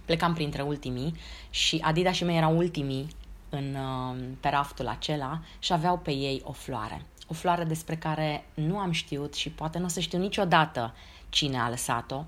plecam 0.04 0.34
printre 0.34 0.62
ultimii 0.62 1.14
și 1.50 1.80
Adidas 1.84 2.14
și 2.14 2.24
mei 2.24 2.36
erau 2.36 2.56
ultimii 2.56 3.08
în, 3.48 3.74
uh, 3.74 4.24
pe 4.40 4.48
raftul 4.48 4.88
acela 4.88 5.40
și 5.58 5.72
aveau 5.72 5.98
pe 5.98 6.10
ei 6.10 6.42
o 6.44 6.52
floare. 6.52 7.06
O 7.28 7.34
floare 7.34 7.64
despre 7.64 7.96
care 7.96 8.44
nu 8.54 8.78
am 8.78 8.90
știut 8.90 9.34
și 9.34 9.50
poate 9.50 9.78
nu 9.78 9.84
o 9.84 9.88
să 9.88 10.00
știu 10.00 10.18
niciodată 10.18 10.94
cine 11.28 11.58
a 11.58 11.68
lăsat-o. 11.68 12.24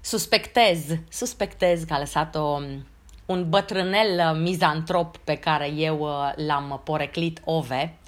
Suspectez, 0.00 0.84
suspectez 1.08 1.82
că 1.82 1.94
a 1.94 1.98
lăsat-o 1.98 2.40
um, 2.40 2.86
un 3.26 3.48
bătrânel 3.48 4.36
mizantrop 4.36 5.16
pe 5.16 5.40
eu 5.44 5.74
eu 5.76 6.08
l-am 6.36 6.80
poreclit 6.84 7.40
Ove, 7.44 7.98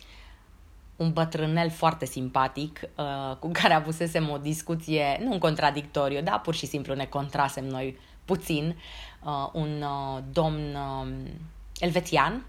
un 1.02 1.12
bătrânel 1.12 1.71
foarte 1.71 2.04
simpatic 2.06 2.80
uh, 2.97 3.37
cu 3.37 3.50
care 3.52 3.75
avusesem 3.75 4.30
o 4.30 4.37
discuție, 4.37 5.18
nu 5.21 5.32
un 5.32 5.38
contradictoriu, 5.38 6.21
dar 6.23 6.40
pur 6.40 6.54
și 6.54 6.66
simplu 6.66 6.94
ne 6.94 7.04
contrasem 7.04 7.64
noi 7.64 7.99
puțin, 8.25 8.76
uh, 9.23 9.49
un 9.52 9.82
uh, 9.82 10.23
domn 10.32 10.75
uh, 10.75 11.30
elvețian. 11.78 12.44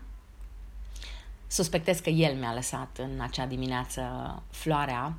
Suspectez 1.48 2.00
că 2.00 2.10
el 2.10 2.36
mi-a 2.36 2.54
lăsat 2.54 2.98
în 2.98 3.22
acea 3.22 3.46
dimineață 3.46 4.02
floarea. 4.52 5.14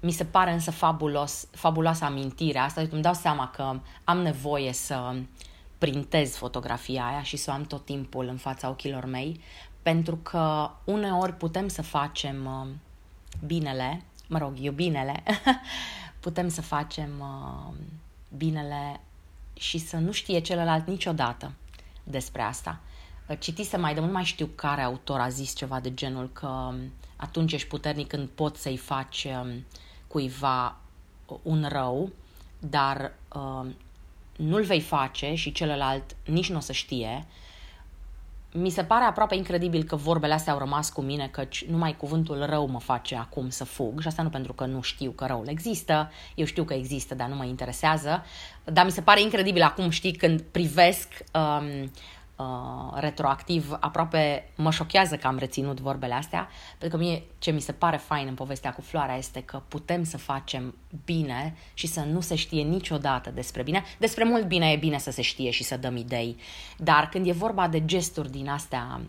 Mi 0.00 0.10
se 0.10 0.24
pare 0.24 0.52
însă 0.52 0.70
fabulos, 0.70 1.46
fabuloasă 1.50 2.04
amintirea 2.04 2.64
asta. 2.64 2.82
Îmi 2.90 3.02
dau 3.02 3.14
seama 3.14 3.48
că 3.48 3.80
am 4.04 4.18
nevoie 4.18 4.72
să 4.72 5.14
printez 5.78 6.34
fotografia 6.34 7.06
aia 7.06 7.22
și 7.22 7.36
să 7.36 7.50
o 7.50 7.54
am 7.54 7.62
tot 7.64 7.84
timpul 7.84 8.26
în 8.26 8.36
fața 8.36 8.68
ochilor 8.68 9.04
mei, 9.04 9.40
pentru 9.82 10.16
că 10.16 10.70
uneori 10.84 11.32
putem 11.32 11.68
să 11.68 11.82
facem 11.82 12.44
uh, 12.44 12.68
binele, 13.46 14.02
mă 14.28 14.38
rog, 14.38 14.54
eu 14.60 14.72
binele, 14.72 15.22
putem 16.20 16.48
să 16.48 16.62
facem 16.62 17.10
uh, 17.18 17.74
binele 18.36 19.00
și 19.52 19.78
să 19.78 19.96
nu 19.96 20.12
știe 20.12 20.38
celălalt 20.38 20.86
niciodată 20.86 21.52
despre 22.04 22.42
asta. 22.42 22.80
Uh, 23.28 23.36
citisem 23.38 23.80
mai 23.80 23.94
de 23.94 24.00
mult, 24.00 24.12
nu 24.12 24.18
mai 24.18 24.26
știu 24.26 24.46
care 24.46 24.82
autor 24.82 25.20
a 25.20 25.28
zis 25.28 25.54
ceva 25.54 25.80
de 25.80 25.94
genul 25.94 26.30
că 26.32 26.46
um, 26.46 26.92
atunci 27.16 27.52
ești 27.52 27.68
puternic 27.68 28.08
când 28.08 28.28
poți 28.28 28.62
să-i 28.62 28.76
faci 28.76 29.26
um, 29.42 29.64
cuiva 30.06 30.76
un 31.42 31.66
rău, 31.68 32.10
dar 32.58 33.12
uh, 33.34 33.70
nu-l 34.36 34.62
vei 34.62 34.80
face 34.80 35.34
și 35.34 35.52
celălalt 35.52 36.16
nici 36.24 36.50
nu 36.50 36.56
o 36.56 36.60
să 36.60 36.72
știe 36.72 37.26
mi 38.52 38.70
se 38.70 38.84
pare 38.84 39.04
aproape 39.04 39.34
incredibil 39.34 39.84
că 39.84 39.96
vorbele 39.96 40.32
astea 40.32 40.52
au 40.52 40.58
rămas 40.58 40.90
cu 40.90 41.00
mine, 41.00 41.28
căci 41.28 41.64
numai 41.64 41.96
cuvântul 41.96 42.44
rău 42.44 42.68
mă 42.68 42.80
face 42.80 43.16
acum 43.16 43.48
să 43.48 43.64
fug 43.64 44.00
și 44.00 44.06
asta 44.06 44.22
nu 44.22 44.28
pentru 44.28 44.52
că 44.52 44.64
nu 44.64 44.80
știu 44.80 45.10
că 45.10 45.24
răul 45.26 45.48
există, 45.48 46.10
eu 46.34 46.44
știu 46.44 46.64
că 46.64 46.74
există, 46.74 47.14
dar 47.14 47.28
nu 47.28 47.34
mă 47.34 47.44
interesează, 47.44 48.24
dar 48.64 48.84
mi 48.84 48.90
se 48.90 49.00
pare 49.00 49.20
incredibil 49.20 49.62
acum, 49.62 49.90
știi, 49.90 50.12
când 50.12 50.40
privesc 50.40 51.08
um, 51.34 51.90
uh, 52.42 53.00
retroactiv, 53.00 53.76
aproape 53.80 54.50
mă 54.56 54.70
șochează 54.70 55.16
că 55.16 55.26
am 55.26 55.38
reținut 55.38 55.80
vorbele 55.80 56.14
astea, 56.14 56.48
pentru 56.78 56.98
că 56.98 57.04
mie 57.04 57.22
ce 57.38 57.50
mi 57.50 57.60
se 57.60 57.72
pare 57.72 57.96
fain 57.96 58.26
în 58.26 58.34
povestea 58.34 58.72
cu 58.72 58.80
floarea 58.80 59.16
este 59.16 59.42
că 59.42 59.62
putem 59.68 60.04
să 60.04 60.18
facem 60.18 60.74
bine 61.04 61.56
și 61.74 61.86
să 61.86 62.00
nu 62.00 62.20
se 62.20 62.34
știe 62.34 62.62
niciodată 62.62 63.30
despre 63.30 63.62
bine. 63.62 63.84
Despre 63.98 64.24
mult 64.24 64.46
bine 64.46 64.70
e 64.70 64.76
bine 64.76 64.98
să 64.98 65.10
se 65.10 65.22
știe 65.22 65.50
și 65.50 65.64
să 65.64 65.76
dăm 65.76 65.96
idei, 65.96 66.36
dar 66.76 67.08
când 67.08 67.26
e 67.26 67.32
vorba 67.32 67.68
de 67.68 67.84
gesturi 67.84 68.30
din 68.30 68.48
astea 68.48 69.00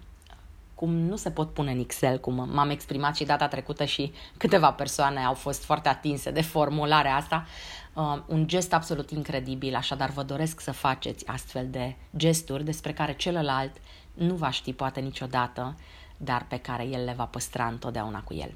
cum 0.76 0.94
nu 0.94 1.16
se 1.16 1.32
pot 1.32 1.54
pune 1.54 1.72
în 1.72 1.80
Excel, 1.80 2.20
cum 2.20 2.50
m-am 2.52 2.70
exprimat 2.70 3.16
și 3.16 3.24
data 3.24 3.48
trecută 3.48 3.86
și 3.86 4.14
câteva 4.38 4.72
persoane 4.72 5.20
au 5.20 5.34
fost 5.34 5.64
foarte 5.64 5.90
atinse 5.90 6.32
de 6.32 6.42
formularea 6.42 7.16
asta, 7.16 7.46
uh, 7.94 8.18
un 8.26 8.48
gest 8.48 8.74
absolut 8.74 9.12
incredibil, 9.12 9.76
așadar 9.76 10.10
vă 10.10 10.24
doresc 10.24 10.60
să 10.60 10.72
faceți 10.72 11.28
astfel 11.28 11.68
de 11.70 11.96
gesturi 12.18 12.64
despre 12.64 12.94
care 12.94 13.14
celălalt 13.14 13.72
nu 14.14 14.36
va 14.36 14.50
ști 14.50 14.74
poate 14.74 15.00
niciodată, 15.00 15.78
dar 16.18 16.46
pe 16.50 16.58
care 16.58 16.84
el 16.84 17.04
le 17.04 17.14
va 17.18 17.26
păstra 17.26 17.66
întotdeauna 17.66 18.22
cu 18.22 18.34
el. 18.34 18.54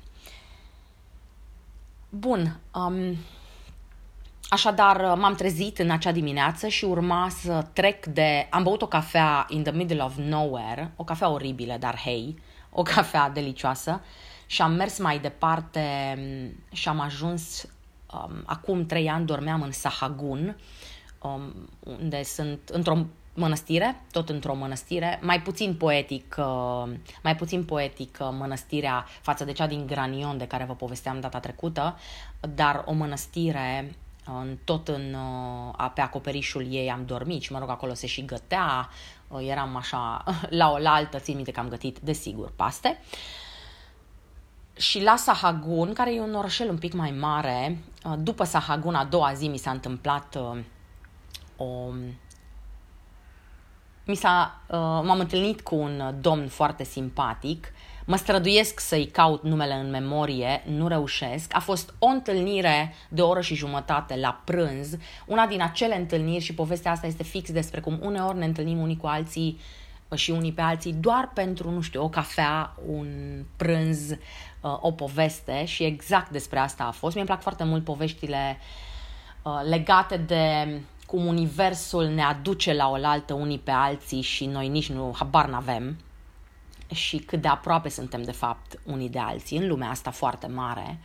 Bun, 2.09 2.59
um, 2.73 3.17
Așadar, 4.49 5.15
m-am 5.15 5.35
trezit 5.35 5.79
în 5.79 5.89
acea 5.89 6.11
dimineață 6.11 6.67
și 6.67 6.85
urma 6.85 7.29
să 7.29 7.65
trec 7.73 8.05
de... 8.05 8.47
Am 8.49 8.63
băut 8.63 8.81
o 8.81 8.87
cafea 8.87 9.45
in 9.49 9.63
the 9.63 9.71
middle 9.71 10.03
of 10.03 10.15
nowhere, 10.15 10.91
o 10.95 11.03
cafea 11.03 11.29
oribilă, 11.29 11.75
dar 11.79 11.99
hei, 11.99 12.39
o 12.69 12.81
cafea 12.81 13.29
delicioasă 13.29 14.01
și 14.45 14.61
am 14.61 14.71
mers 14.71 14.97
mai 14.97 15.19
departe 15.19 15.81
și 16.71 16.87
am 16.87 16.99
ajuns... 16.99 17.67
Um, 18.13 18.43
acum 18.45 18.85
trei 18.85 19.09
ani 19.09 19.25
dormeam 19.25 19.61
în 19.61 19.71
Sahagun, 19.71 20.57
um, 21.21 21.69
unde 21.79 22.23
sunt 22.23 22.69
într-o 22.69 23.05
mănăstire, 23.33 24.01
tot 24.11 24.29
într-o 24.29 24.55
mănăstire, 24.55 25.19
mai 25.21 25.41
puțin 25.41 25.75
poetic, 25.75 26.35
uh, 26.39 26.93
mai 27.23 27.35
puțin 27.35 27.63
poetic 27.63 28.17
uh, 28.21 28.27
mănăstirea 28.31 29.05
față 29.21 29.45
de 29.45 29.51
cea 29.51 29.67
din 29.67 29.87
Granion 29.87 30.37
de 30.37 30.47
care 30.47 30.63
vă 30.63 30.75
povesteam 30.75 31.19
data 31.19 31.39
trecută, 31.39 31.99
dar 32.55 32.83
o 32.85 32.93
mănăstire 32.93 33.95
în, 34.25 34.57
tot 34.63 34.87
în, 34.87 35.13
uh, 35.13 35.91
pe 35.93 36.01
acoperișul 36.01 36.73
ei 36.73 36.91
am 36.91 37.05
dormit 37.05 37.41
și 37.41 37.51
mă 37.51 37.59
rog 37.59 37.69
acolo 37.69 37.93
se 37.93 38.07
și 38.07 38.25
gătea, 38.25 38.89
eram 39.39 39.75
așa 39.75 40.23
la 40.49 40.71
o 40.71 40.77
la 40.77 40.93
altă, 40.93 41.19
țin 41.19 41.35
minte 41.35 41.51
că 41.51 41.59
am 41.59 41.67
gătit 41.67 41.99
desigur 41.99 42.51
paste. 42.55 42.99
Și 44.77 45.03
la 45.03 45.15
Sahagun, 45.15 45.93
care 45.93 46.13
e 46.13 46.19
un 46.19 46.35
orășel 46.35 46.69
un 46.69 46.77
pic 46.77 46.93
mai 46.93 47.11
mare, 47.11 47.77
după 48.17 48.43
Sahagun, 48.43 48.95
a 48.95 49.05
doua 49.05 49.33
zi 49.33 49.47
mi 49.47 49.57
s-a 49.57 49.71
întâmplat 49.71 50.35
o 51.57 51.91
mi 54.05 54.15
s-a, 54.15 54.61
uh, 54.67 54.77
m-am 54.77 55.19
întâlnit 55.19 55.61
cu 55.61 55.75
un 55.75 56.15
domn 56.21 56.47
foarte 56.47 56.83
simpatic, 56.83 57.73
Mă 58.09 58.15
străduiesc 58.15 58.79
să-i 58.79 59.05
caut 59.05 59.43
numele 59.43 59.73
în 59.73 59.89
memorie, 59.89 60.63
nu 60.65 60.87
reușesc. 60.87 61.55
A 61.55 61.59
fost 61.59 61.93
o 61.99 62.07
întâlnire 62.07 62.93
de 63.09 63.21
o 63.21 63.27
oră 63.27 63.41
și 63.41 63.55
jumătate 63.55 64.15
la 64.15 64.41
prânz, 64.43 64.97
una 65.25 65.45
din 65.45 65.61
acele 65.61 65.97
întâlniri 65.97 66.43
și 66.43 66.53
povestea 66.53 66.91
asta 66.91 67.07
este 67.07 67.23
fix 67.23 67.51
despre 67.51 67.79
cum 67.79 67.99
uneori 68.01 68.37
ne 68.37 68.45
întâlnim 68.45 68.79
unii 68.79 68.97
cu 68.97 69.07
alții 69.07 69.59
și 70.15 70.31
unii 70.31 70.51
pe 70.53 70.61
alții 70.61 70.93
doar 70.93 71.31
pentru, 71.33 71.71
nu 71.71 71.81
știu, 71.81 72.03
o 72.03 72.09
cafea, 72.09 72.75
un 72.87 73.07
prânz, 73.55 74.15
uh, 74.61 74.77
o 74.81 74.91
poveste 74.91 75.65
și 75.65 75.83
exact 75.83 76.31
despre 76.31 76.59
asta 76.59 76.83
a 76.83 76.91
fost. 76.91 77.13
Mie 77.13 77.23
îmi 77.23 77.29
plac 77.29 77.41
foarte 77.41 77.63
mult 77.63 77.83
poveștile 77.83 78.57
uh, 79.43 79.61
legate 79.69 80.17
de 80.17 80.81
cum 81.05 81.25
universul 81.25 82.05
ne 82.05 82.21
aduce 82.21 82.73
la 82.73 82.89
oaltă 82.89 83.33
unii 83.33 83.59
pe 83.59 83.71
alții 83.71 84.21
și 84.21 84.45
noi 84.45 84.67
nici 84.67 84.91
nu 84.91 85.15
habar 85.17 85.49
n-avem 85.49 85.97
și 86.93 87.17
cât 87.17 87.41
de 87.41 87.47
aproape 87.47 87.89
suntem 87.89 88.23
de 88.23 88.31
fapt 88.31 88.79
unii 88.83 89.09
de 89.09 89.19
alții 89.19 89.57
în 89.57 89.67
lumea 89.67 89.89
asta 89.89 90.11
foarte 90.11 90.47
mare. 90.47 90.99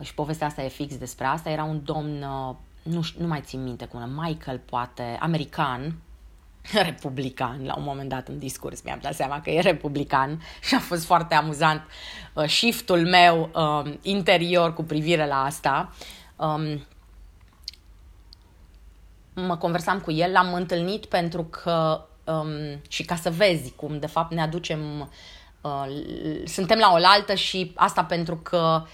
Și 0.00 0.14
povestea 0.14 0.46
asta 0.46 0.62
e 0.62 0.68
fix 0.68 0.96
despre 0.96 1.24
asta. 1.24 1.50
Era 1.50 1.64
un 1.64 1.80
domn, 1.84 2.22
uh, 2.22 2.54
nu, 2.82 3.00
nu 3.18 3.26
mai 3.26 3.40
țin 3.40 3.62
minte 3.62 3.84
cum, 3.84 4.10
Michael 4.22 4.58
poate, 4.58 5.16
american, 5.20 5.94
republican 6.90 7.64
la 7.64 7.74
un 7.76 7.82
moment 7.82 8.08
dat 8.08 8.28
în 8.28 8.38
discurs, 8.38 8.82
mi-am 8.82 8.98
dat 9.02 9.14
seama 9.14 9.40
că 9.40 9.50
e 9.50 9.60
republican 9.60 10.42
și 10.62 10.74
a 10.74 10.78
fost 10.78 11.04
foarte 11.04 11.34
amuzant 11.34 11.82
uh, 12.32 12.48
shiftul 12.48 13.06
meu 13.06 13.50
uh, 13.54 13.92
interior 14.02 14.74
cu 14.74 14.82
privire 14.82 15.26
la 15.26 15.44
asta. 15.44 15.92
Um, 16.36 16.86
mă 19.34 19.56
conversam 19.56 20.00
cu 20.00 20.12
el, 20.12 20.32
l-am 20.32 20.54
întâlnit 20.54 21.04
pentru 21.04 21.42
că 21.42 22.04
um, 22.24 22.80
și 22.88 23.02
ca 23.02 23.16
să 23.16 23.30
vezi 23.30 23.72
cum 23.72 23.98
de 23.98 24.06
fapt 24.06 24.32
ne 24.32 24.42
aducem, 24.42 25.10
uh, 25.60 25.86
suntem 26.44 26.78
la 26.78 26.90
oaltă 26.92 27.34
și 27.34 27.72
asta 27.74 28.04
pentru 28.04 28.36
că 28.36 28.86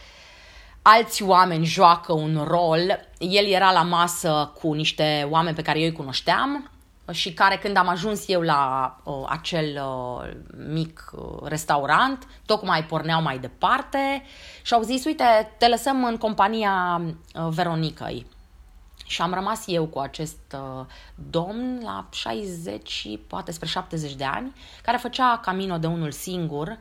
alți 0.83 1.23
oameni 1.23 1.65
joacă 1.65 2.13
un 2.13 2.45
rol. 2.47 3.09
El 3.19 3.47
era 3.47 3.73
la 3.73 3.83
masă 3.83 4.53
cu 4.61 4.73
niște 4.73 5.27
oameni 5.31 5.57
pe 5.57 5.63
care 5.63 5.79
eu 5.79 5.87
îi 5.87 5.93
cunoșteam 5.93 6.71
și 7.11 7.33
care 7.33 7.57
când 7.57 7.77
am 7.77 7.89
ajuns 7.89 8.29
eu 8.29 8.41
la 8.41 8.97
uh, 9.05 9.25
acel 9.29 9.83
uh, 9.85 10.31
mic 10.69 11.11
uh, 11.13 11.23
restaurant, 11.43 12.27
tocmai 12.47 12.85
porneau 12.85 13.23
mai 13.23 13.39
departe 13.39 14.23
și 14.63 14.75
au 14.75 14.83
zis, 14.83 15.05
uite, 15.05 15.55
te 15.59 15.69
lăsăm 15.69 16.05
în 16.05 16.17
compania 16.17 17.01
uh, 17.35 17.49
Veronicăi. 17.51 18.27
Și 19.07 19.23
am 19.23 19.35
rămas 19.35 19.63
eu 19.67 19.87
cu 19.87 19.99
acest 19.99 20.55
uh, 20.55 20.85
domn 21.31 21.81
la 21.83 22.09
60, 22.13 23.19
poate 23.27 23.53
spre 23.53 23.67
70 23.67 24.15
de 24.15 24.25
ani, 24.25 24.55
care 24.83 24.97
făcea 24.97 25.41
camino 25.43 25.79
de 25.79 25.87
unul 25.87 26.11
singur 26.11 26.79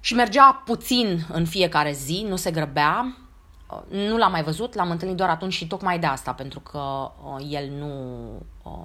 și 0.00 0.14
mergea 0.14 0.62
puțin 0.64 1.26
în 1.32 1.46
fiecare 1.46 1.92
zi, 1.92 2.24
nu 2.28 2.36
se 2.36 2.50
grăbea. 2.50 3.16
Uh, 3.70 3.80
nu 3.90 4.16
l-am 4.16 4.30
mai 4.30 4.42
văzut, 4.42 4.74
l-am 4.74 4.90
întâlnit 4.90 5.16
doar 5.16 5.28
atunci 5.28 5.52
și 5.52 5.66
tocmai 5.66 5.98
de 5.98 6.06
asta, 6.06 6.32
pentru 6.32 6.60
că 6.60 7.10
uh, 7.24 7.46
el 7.48 7.68
nu 7.68 8.30
uh, 8.62 8.84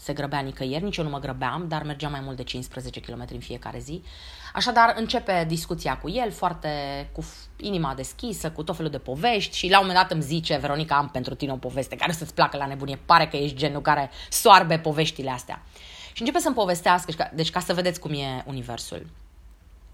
se 0.00 0.12
grăbea 0.12 0.40
nicăieri, 0.40 0.84
nici 0.84 0.96
eu 0.96 1.04
nu 1.04 1.10
mă 1.10 1.18
grăbeam, 1.18 1.64
dar 1.68 1.82
mergeam 1.82 2.10
mai 2.10 2.20
mult 2.20 2.36
de 2.36 2.42
15 2.42 3.00
km 3.00 3.24
în 3.32 3.38
fiecare 3.38 3.78
zi. 3.78 4.02
Așadar, 4.54 4.94
începe 4.96 5.44
discuția 5.48 5.98
cu 5.98 6.10
el 6.10 6.30
foarte 6.30 6.68
cu 7.12 7.24
inima 7.56 7.94
deschisă, 7.94 8.50
cu 8.50 8.62
tot 8.62 8.76
felul 8.76 8.90
de 8.90 8.98
povești 8.98 9.56
și 9.56 9.70
la 9.70 9.80
un 9.80 9.86
moment 9.86 10.02
dat 10.02 10.12
îmi 10.12 10.22
zice, 10.22 10.56
Veronica, 10.56 10.96
am 10.96 11.08
pentru 11.08 11.34
tine 11.34 11.52
o 11.52 11.56
poveste 11.56 11.96
care 11.96 12.12
să-ți 12.12 12.34
placă 12.34 12.56
la 12.56 12.66
nebunie. 12.66 12.98
Pare 13.04 13.26
că 13.26 13.36
ești 13.36 13.56
genul 13.56 13.80
care 13.80 14.10
soarbe 14.28 14.78
poveștile 14.78 15.30
astea. 15.30 15.62
Și 16.12 16.20
începe 16.20 16.38
să-mi 16.38 16.54
povestească, 16.54 17.30
deci 17.34 17.50
ca 17.50 17.60
să 17.60 17.74
vedeți 17.74 18.00
cum 18.00 18.12
e 18.12 18.44
universul 18.46 19.06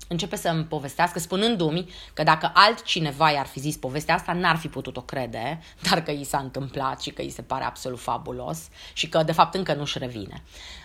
începe 0.09 0.37
să-mi 0.37 0.65
povestească, 0.65 1.19
spunându-mi 1.19 1.91
că 2.15 2.23
dacă 2.23 2.51
altcineva 2.55 3.31
i-ar 3.31 3.47
fi 3.47 3.61
zis 3.61 3.77
povestea 3.77 4.15
asta, 4.15 4.33
n-ar 4.33 4.57
fi 4.57 4.69
putut-o 4.69 5.03
crede, 5.03 5.61
dar 5.91 6.03
că 6.03 6.11
i 6.11 6.25
s-a 6.25 6.39
întâmplat 6.39 7.01
și 7.01 7.11
că 7.11 7.23
îi 7.23 7.31
se 7.31 7.42
pare 7.42 7.64
absolut 7.64 8.01
fabulos 8.01 8.69
și 8.92 9.09
că, 9.09 9.23
de 9.23 9.33
fapt, 9.33 9.55
încă 9.55 9.75
nu-și 9.75 9.99
revine. 9.99 10.42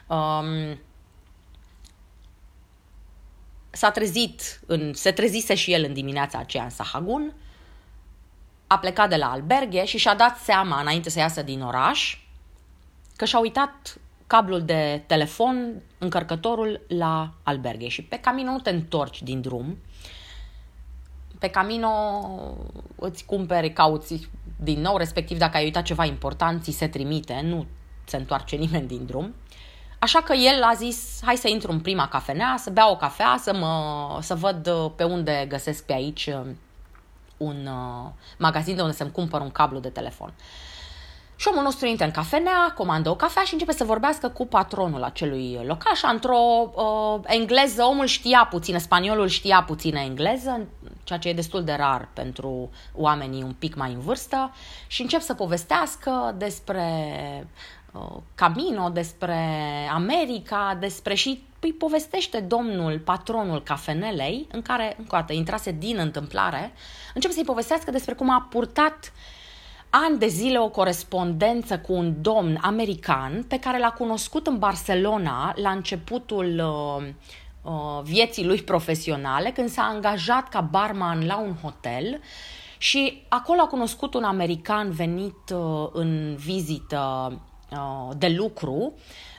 Um, 0.08 0.80
s-a 3.70 3.92
trezit, 3.92 4.60
în, 4.66 4.94
se 4.94 5.12
trezise 5.12 5.56
și 5.56 5.74
el 5.74 5.84
în 5.84 5.94
dimineața 5.94 6.38
aceea 6.38 6.64
în 6.64 6.70
Sahagun, 6.70 7.34
a 8.68 8.80
plecat 8.80 9.10
de 9.10 9.16
la 9.16 9.32
alberghe 9.32 9.86
și 9.86 9.98
și-a 9.98 10.16
dat 10.16 10.38
seama, 10.38 10.80
înainte 10.80 11.10
să 11.10 11.20
iasă 11.20 11.42
din 11.42 11.62
oraș, 11.62 12.18
că 13.16 13.26
și-a 13.26 13.40
uitat 13.40 13.98
cablul 14.32 14.62
de 14.62 15.04
telefon, 15.08 15.82
încărcătorul 15.98 16.82
la 16.88 17.34
alberghe 17.44 17.88
și 17.88 18.04
pe 18.04 18.20
camino 18.20 18.52
nu 18.52 18.60
te 18.60 18.70
întorci 18.70 19.24
din 19.24 19.42
drum. 19.42 19.78
Pe 21.40 21.48
camino 21.48 21.90
îți 22.96 23.26
cumperi, 23.26 23.74
cauți 23.74 24.30
din 24.56 24.82
nou, 24.82 24.98
respectiv 24.98 25.38
dacă 25.38 25.58
ai 25.58 25.64
uitat 25.64 25.84
ceva 25.84 26.06
important, 26.06 26.64
ți 26.64 26.72
se 26.72 26.88
trimite, 26.88 27.42
nu 27.44 27.66
se 28.06 28.18
întoarce 28.18 28.56
nimeni 28.56 28.88
din 28.88 29.06
drum. 29.06 29.36
Așa 30.00 30.22
că 30.22 30.34
el 30.34 30.64
a 30.64 30.74
zis, 30.74 31.20
hai 31.24 31.36
să 31.36 31.48
intru 31.48 31.72
în 31.72 31.80
prima 31.80 32.08
cafenea, 32.08 32.56
să 32.58 32.70
beau 32.70 32.92
o 32.92 32.98
cafea, 32.98 33.36
să, 33.40 33.54
mă, 33.54 34.18
să 34.22 34.36
văd 34.36 34.92
pe 34.96 35.04
unde 35.04 35.46
găsesc 35.48 35.86
pe 35.86 35.94
aici 35.94 36.30
un 37.38 37.68
uh, 37.68 38.10
magazin 38.38 38.76
de 38.76 38.82
unde 38.82 38.94
să-mi 38.94 39.12
cumpăr 39.12 39.42
un 39.42 39.52
cablu 39.52 39.80
de 39.80 39.90
telefon. 39.90 40.34
Și 41.42 41.48
șomul 41.48 41.64
nostru 41.64 41.88
intră 41.88 42.06
în 42.06 42.12
cafenea, 42.12 42.74
comandă 42.78 43.10
o 43.10 43.16
cafea 43.16 43.44
și 43.44 43.54
începe 43.54 43.72
să 43.72 43.84
vorbească 43.84 44.30
cu 44.30 44.46
patronul 44.46 45.04
acelui 45.04 45.60
locaș. 45.66 46.02
Într-o 46.12 46.72
uh, 46.74 47.20
engleză, 47.24 47.84
omul 47.84 48.06
știa 48.06 48.48
puțin, 48.50 48.80
spaniolul 48.80 49.28
știa 49.28 49.64
puțină 49.64 50.00
engleză, 50.00 50.68
ceea 51.04 51.20
ce 51.20 51.30
e 51.30 51.34
destul 51.34 51.64
de 51.64 51.74
rar 51.74 52.10
pentru 52.14 52.70
oamenii 52.94 53.44
un 53.44 53.56
pic 53.60 53.76
mai 53.76 53.94
în 53.94 54.00
vârstă, 54.00 54.54
și 54.88 55.02
încep 55.02 55.22
să 55.22 55.34
povestească 55.34 56.36
despre 56.38 56.88
uh, 57.94 58.18
Camino, 58.36 58.90
despre 58.90 59.40
America, 59.94 60.78
despre 60.80 61.14
și 61.14 61.44
îi 61.60 61.74
povestește 61.74 62.40
domnul, 62.40 63.00
patronul 63.00 63.62
cafenelei, 63.64 64.48
în 64.52 64.62
care, 64.62 64.96
încă 64.98 65.16
o 65.16 65.20
dată, 65.20 65.34
intrase 65.34 65.72
din 65.72 65.98
întâmplare, 65.98 66.74
începe 67.14 67.34
să-i 67.34 67.44
povestească 67.44 67.92
despre 67.92 68.14
cum 68.14 68.30
a 68.30 68.48
purtat 68.50 69.12
uh, 69.14 69.40
ani 69.94 70.18
de 70.18 70.28
zile 70.28 70.60
o 70.60 70.70
corespondență 70.70 71.80
cu 71.80 71.94
un 71.94 72.22
domn 72.22 72.58
american 72.62 73.44
pe 73.48 73.60
care 73.60 73.80
l-a 73.80 73.92
cunoscut 73.92 74.48
în 74.48 74.58
Barcelona 74.58 75.54
la 75.56 75.70
începutul 75.70 76.62
uh, 76.64 77.08
uh, 77.62 78.04
vieții 78.04 78.46
lui 78.46 78.62
profesionale, 78.62 79.52
când 79.52 79.70
s-a 79.70 79.82
angajat 79.82 80.50
ca 80.50 80.62
barman 80.62 81.26
la 81.26 81.38
un 81.38 81.56
hotel 81.62 82.20
și 82.78 83.24
acolo 83.28 83.62
a 83.62 83.68
cunoscut 83.68 84.14
un 84.14 84.24
american 84.24 84.92
venit 84.92 85.50
uh, 85.54 85.88
în 85.92 86.36
vizită 86.36 87.32
uh, 87.72 88.16
de 88.18 88.28
lucru 88.28 88.94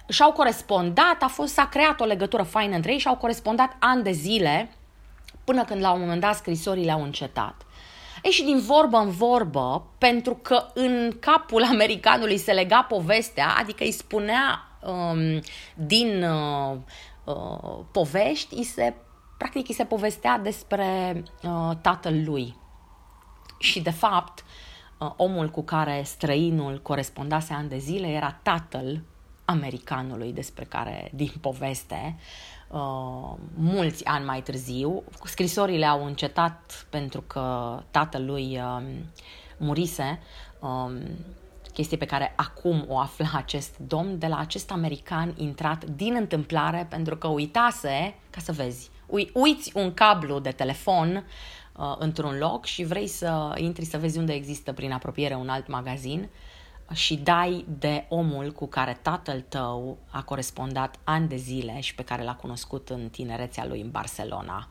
și-au 0.09 0.33
corespondat, 0.33 1.23
a 1.23 1.29
fost, 1.29 1.53
s-a 1.53 1.67
creat 1.67 2.01
o 2.01 2.05
legătură 2.05 2.43
faină 2.43 2.75
între 2.75 2.93
ei 2.93 2.99
și 2.99 3.09
au 3.09 3.17
corespondat 3.17 3.77
ani 3.79 4.03
de 4.03 4.12
zile 4.12 4.71
până 5.45 5.65
când 5.65 5.81
la 5.81 5.93
un 5.93 6.01
moment 6.01 6.21
dat 6.21 6.35
scrisorile 6.35 6.93
au 6.93 7.03
încetat. 7.03 7.55
E 8.22 8.30
și 8.30 8.44
din 8.44 8.61
vorbă 8.61 8.96
în 8.96 9.11
vorbă, 9.11 9.87
pentru 9.98 10.35
că 10.35 10.66
în 10.74 11.16
capul 11.20 11.64
americanului 11.64 12.38
se 12.38 12.52
lega 12.52 12.82
povestea, 12.82 13.54
adică 13.58 13.85
îi 13.85 13.92
spunea 13.92 14.68
um, 14.80 15.40
din 15.74 16.22
uh, 16.22 16.76
uh, 17.24 17.78
povești, 17.92 18.54
îi 18.54 18.64
se, 18.64 18.94
practic 19.38 19.68
îi 19.68 19.74
se 19.74 19.85
povestea 19.85 20.38
despre 20.38 21.22
uh, 21.42 21.70
tatăl 21.80 22.22
lui. 22.24 22.56
Și 23.58 23.80
de 23.80 23.90
fapt, 23.90 24.44
uh, 24.98 25.11
omul 25.16 25.50
cu 25.50 25.62
care 25.62 26.02
străinul 26.04 26.80
corespondase 26.82 27.52
ani 27.52 27.68
de 27.68 27.78
zile 27.78 28.06
era 28.06 28.38
tatăl 28.42 29.02
americanului 29.44 30.32
despre 30.32 30.64
care, 30.64 31.11
din 31.14 31.32
poveste, 31.40 32.16
uh, 32.16 32.22
mulți 33.54 34.04
ani 34.04 34.24
mai 34.24 34.42
târziu. 34.42 35.02
Scrisorile 35.24 35.87
au 35.87 36.04
încetat 36.04 36.87
pentru 36.90 37.20
că 37.20 37.78
tatălui 37.90 38.58
uh, 38.58 38.82
murise, 39.56 40.20
uh, 40.61 40.92
chestie 41.72 41.96
pe 41.96 42.06
care 42.06 42.32
acum 42.37 42.85
o 42.88 42.98
află 42.98 43.26
acest 43.35 43.78
domn 43.78 44.18
de 44.18 44.26
la 44.26 44.38
acest 44.38 44.70
american 44.70 45.35
intrat 45.37 45.85
din 45.85 46.14
întâmplare 46.14 46.87
pentru 46.90 47.16
că 47.16 47.26
uitase, 47.26 48.14
ca 48.30 48.40
să 48.40 48.52
vezi, 48.52 48.90
ui, 49.06 49.30
uiți 49.35 49.72
un 49.74 49.94
cablu 49.94 50.38
de 50.38 50.50
telefon 50.50 51.24
uh, 51.76 51.94
într-un 51.98 52.38
loc 52.38 52.64
și 52.64 52.85
vrei 52.85 53.06
să 53.06 53.54
intri 53.56 53.85
să 53.85 53.98
vezi 53.98 54.18
unde 54.18 54.32
există 54.32 54.72
prin 54.72 54.92
apropiere 54.92 55.35
un 55.35 55.48
alt 55.48 55.66
magazin 55.68 56.28
și 56.92 57.16
dai 57.16 57.64
de 57.78 58.05
omul 58.09 58.52
cu 58.52 58.66
care 58.66 58.98
tatăl 59.02 59.44
tău 59.48 59.98
a 60.11 60.22
corespondat 60.22 60.98
ani 61.05 61.28
de 61.28 61.37
zile 61.37 61.81
și 61.81 61.94
pe 61.94 62.02
care 62.02 62.22
l-a 62.22 62.35
cunoscut 62.35 62.88
în 62.88 63.09
tinerețea 63.09 63.66
lui 63.66 63.81
în 63.81 63.90
Barcelona. 63.90 64.68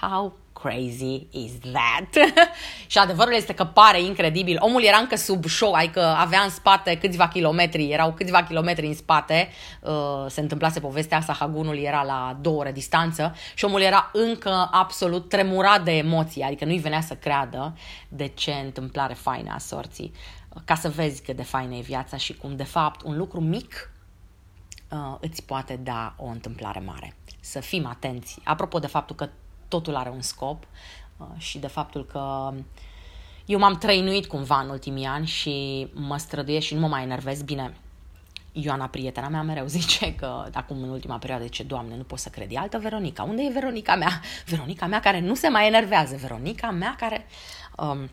How 0.00 0.38
crazy 0.52 1.26
is 1.30 1.52
that? 1.72 2.24
și 2.86 2.98
adevărul 2.98 3.34
este 3.34 3.54
că 3.54 3.64
pare 3.64 4.02
incredibil. 4.02 4.56
Omul 4.60 4.82
era 4.82 4.96
încă 4.96 5.16
sub 5.16 5.44
show, 5.44 5.72
adică 5.72 6.00
avea 6.00 6.40
în 6.40 6.50
spate 6.50 6.98
câțiva 6.98 7.28
kilometri, 7.28 7.90
erau 7.90 8.12
câțiva 8.12 8.42
kilometri 8.42 8.86
în 8.86 8.94
spate, 8.94 9.48
uh, 9.80 9.92
se 10.28 10.40
întâmplase 10.40 10.80
povestea 10.80 11.18
asta, 11.18 11.32
Hagunul 11.32 11.78
era 11.78 12.02
la 12.02 12.38
două 12.40 12.58
ore 12.58 12.72
distanță 12.72 13.34
și 13.54 13.64
omul 13.64 13.80
era 13.80 14.10
încă 14.12 14.68
absolut 14.72 15.28
tremurat 15.28 15.84
de 15.84 15.96
emoții, 15.96 16.42
adică 16.42 16.64
nu-i 16.64 16.78
venea 16.78 17.00
să 17.00 17.14
creadă 17.14 17.76
de 18.08 18.26
ce 18.26 18.52
întâmplare 18.52 19.14
faină 19.14 19.52
a 19.54 19.58
sorții. 19.58 20.12
Ca 20.64 20.74
să 20.74 20.88
vezi 20.88 21.22
cât 21.22 21.36
de 21.36 21.42
faină 21.42 21.74
e 21.74 21.80
viața 21.80 22.16
și 22.16 22.34
cum, 22.34 22.56
de 22.56 22.64
fapt, 22.64 23.02
un 23.02 23.16
lucru 23.16 23.40
mic 23.40 23.92
uh, 24.90 25.16
îți 25.20 25.42
poate 25.42 25.76
da 25.76 26.14
o 26.16 26.26
întâmplare 26.26 26.80
mare. 26.80 27.16
Să 27.40 27.60
fim 27.60 27.86
atenți. 27.86 28.38
Apropo 28.44 28.78
de 28.78 28.86
faptul 28.86 29.16
că 29.16 29.28
totul 29.68 29.96
are 29.96 30.08
un 30.08 30.20
scop 30.20 30.66
uh, 31.16 31.26
și 31.36 31.58
de 31.58 31.66
faptul 31.66 32.04
că 32.04 32.52
eu 33.46 33.58
m-am 33.58 33.78
trăinuit 33.78 34.26
cumva 34.26 34.60
în 34.60 34.68
ultimii 34.68 35.06
ani 35.06 35.26
și 35.26 35.86
mă 35.92 36.16
străduiesc 36.16 36.66
și 36.66 36.74
nu 36.74 36.80
mă 36.80 36.88
mai 36.88 37.02
enervez. 37.02 37.42
Bine, 37.42 37.76
Ioana, 38.52 38.86
prietena 38.86 39.28
mea, 39.28 39.42
mereu 39.42 39.66
zice 39.66 40.14
că 40.14 40.46
acum 40.52 40.82
în 40.82 40.88
ultima 40.88 41.18
perioadă 41.18 41.46
ce 41.46 41.62
Doamne, 41.62 41.96
nu 41.96 42.02
pot 42.02 42.18
să 42.18 42.28
cred, 42.28 42.52
e 42.52 42.58
altă 42.58 42.78
Veronica. 42.78 43.22
Unde 43.22 43.42
e 43.42 43.52
Veronica 43.52 43.96
mea? 43.96 44.20
Veronica 44.46 44.86
mea 44.86 45.00
care 45.00 45.20
nu 45.20 45.34
se 45.34 45.48
mai 45.48 45.66
enervează, 45.66 46.16
Veronica 46.16 46.70
mea 46.70 46.94
care... 46.98 47.26
Um, 47.76 48.10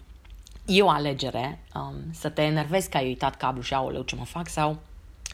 e 0.66 0.82
o 0.82 0.90
alegere 0.90 1.60
um, 1.76 1.96
să 2.12 2.30
te 2.30 2.42
enervezi 2.42 2.90
că 2.90 2.98
ai 2.98 3.06
uitat 3.06 3.36
cablu 3.36 3.62
și 3.62 3.74
aoleu 3.74 4.02
ce 4.02 4.16
mă 4.16 4.26
fac 4.26 4.48
sau 4.48 4.80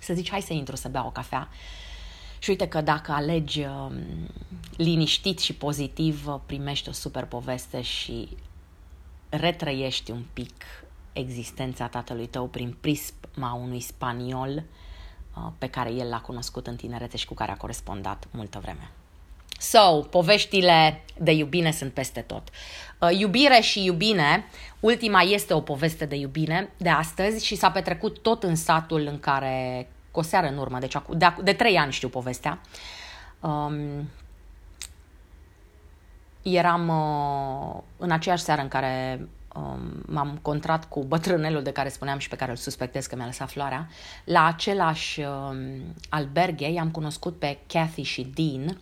să 0.02 0.14
zici 0.14 0.30
hai 0.30 0.42
să 0.42 0.54
intru 0.54 0.76
să 0.76 0.88
beau 0.88 1.08
o 1.08 1.12
cafea 1.12 1.50
și 2.40 2.50
uite 2.50 2.68
că 2.68 2.82
dacă 2.82 3.12
alegi 3.12 3.62
uh, 3.62 3.92
liniștit 4.76 5.40
și 5.40 5.54
pozitiv, 5.54 6.28
uh, 6.28 6.40
primești 6.46 6.90
o 6.90 6.92
super 6.92 7.26
poveste 7.26 7.82
și 7.82 8.38
retrăiești 9.30 10.12
un 10.12 10.26
pic 10.34 10.64
existența 11.14 11.88
tatălui 11.88 12.28
tău 12.28 12.48
prin 12.48 12.78
prisma 12.82 13.54
unui 13.54 13.80
spaniol 13.80 14.64
uh, 15.36 15.52
pe 15.58 15.68
care 15.68 15.92
el 15.92 16.10
l-a 16.10 16.22
cunoscut 16.22 16.68
în 16.68 16.76
tinerețe 16.76 17.18
și 17.18 17.26
cu 17.26 17.34
care 17.34 17.52
a 17.52 17.58
corespondat 17.58 18.28
multă 18.32 18.60
vreme. 18.60 18.92
So, 19.58 20.00
poveștile 20.10 21.04
de 21.20 21.32
iubire 21.32 21.72
sunt 21.72 21.94
peste 21.94 22.22
tot. 22.22 22.50
Uh, 23.00 23.20
iubire 23.20 23.60
și 23.62 23.84
iubine, 23.84 24.46
ultima 24.80 25.22
este 25.22 25.54
o 25.54 25.62
poveste 25.62 26.06
de 26.06 26.16
iubire 26.16 26.74
de 26.78 26.90
astăzi 26.90 27.46
și 27.46 27.56
s-a 27.56 27.72
petrecut 27.72 28.20
tot 28.20 28.44
în 28.44 28.56
satul 28.56 29.02
în 29.02 29.20
care 29.20 29.88
cu 30.12 30.20
o 30.20 30.24
seară 30.24 30.48
în 30.48 30.58
urmă, 30.58 30.80
deci 30.80 30.96
de, 31.10 31.34
de 31.44 31.54
trei 31.54 31.78
ani 31.78 31.92
știu 31.92 32.10
povestea. 32.10 32.62
Um, 33.40 34.10
eram 36.42 36.88
uh, 36.88 37.82
în 37.98 38.12
aceeași 38.12 38.44
seară 38.44 38.62
în 38.62 38.68
care 38.68 39.28
um, 39.56 40.04
m-am 40.06 40.40
contrat 40.42 40.86
cu 40.86 41.04
bătrânelul 41.04 41.64
de 41.64 41.72
care 41.72 41.90
spuneam 41.90 42.18
și 42.18 42.30
pe 42.30 42.36
care 42.36 42.52
îl 42.52 42.58
suspectez 42.58 43.06
că 43.06 43.16
mi-a 43.16 43.26
lăsat 43.26 43.50
floarea. 43.50 43.90
La 44.24 44.46
același 44.46 45.22
um, 45.22 45.96
alberghe 46.10 46.70
i-am 46.72 46.92
cunoscut 46.92 47.40
pe 47.40 47.58
Kathy 47.68 48.02
și 48.02 48.32
Dean 48.34 48.78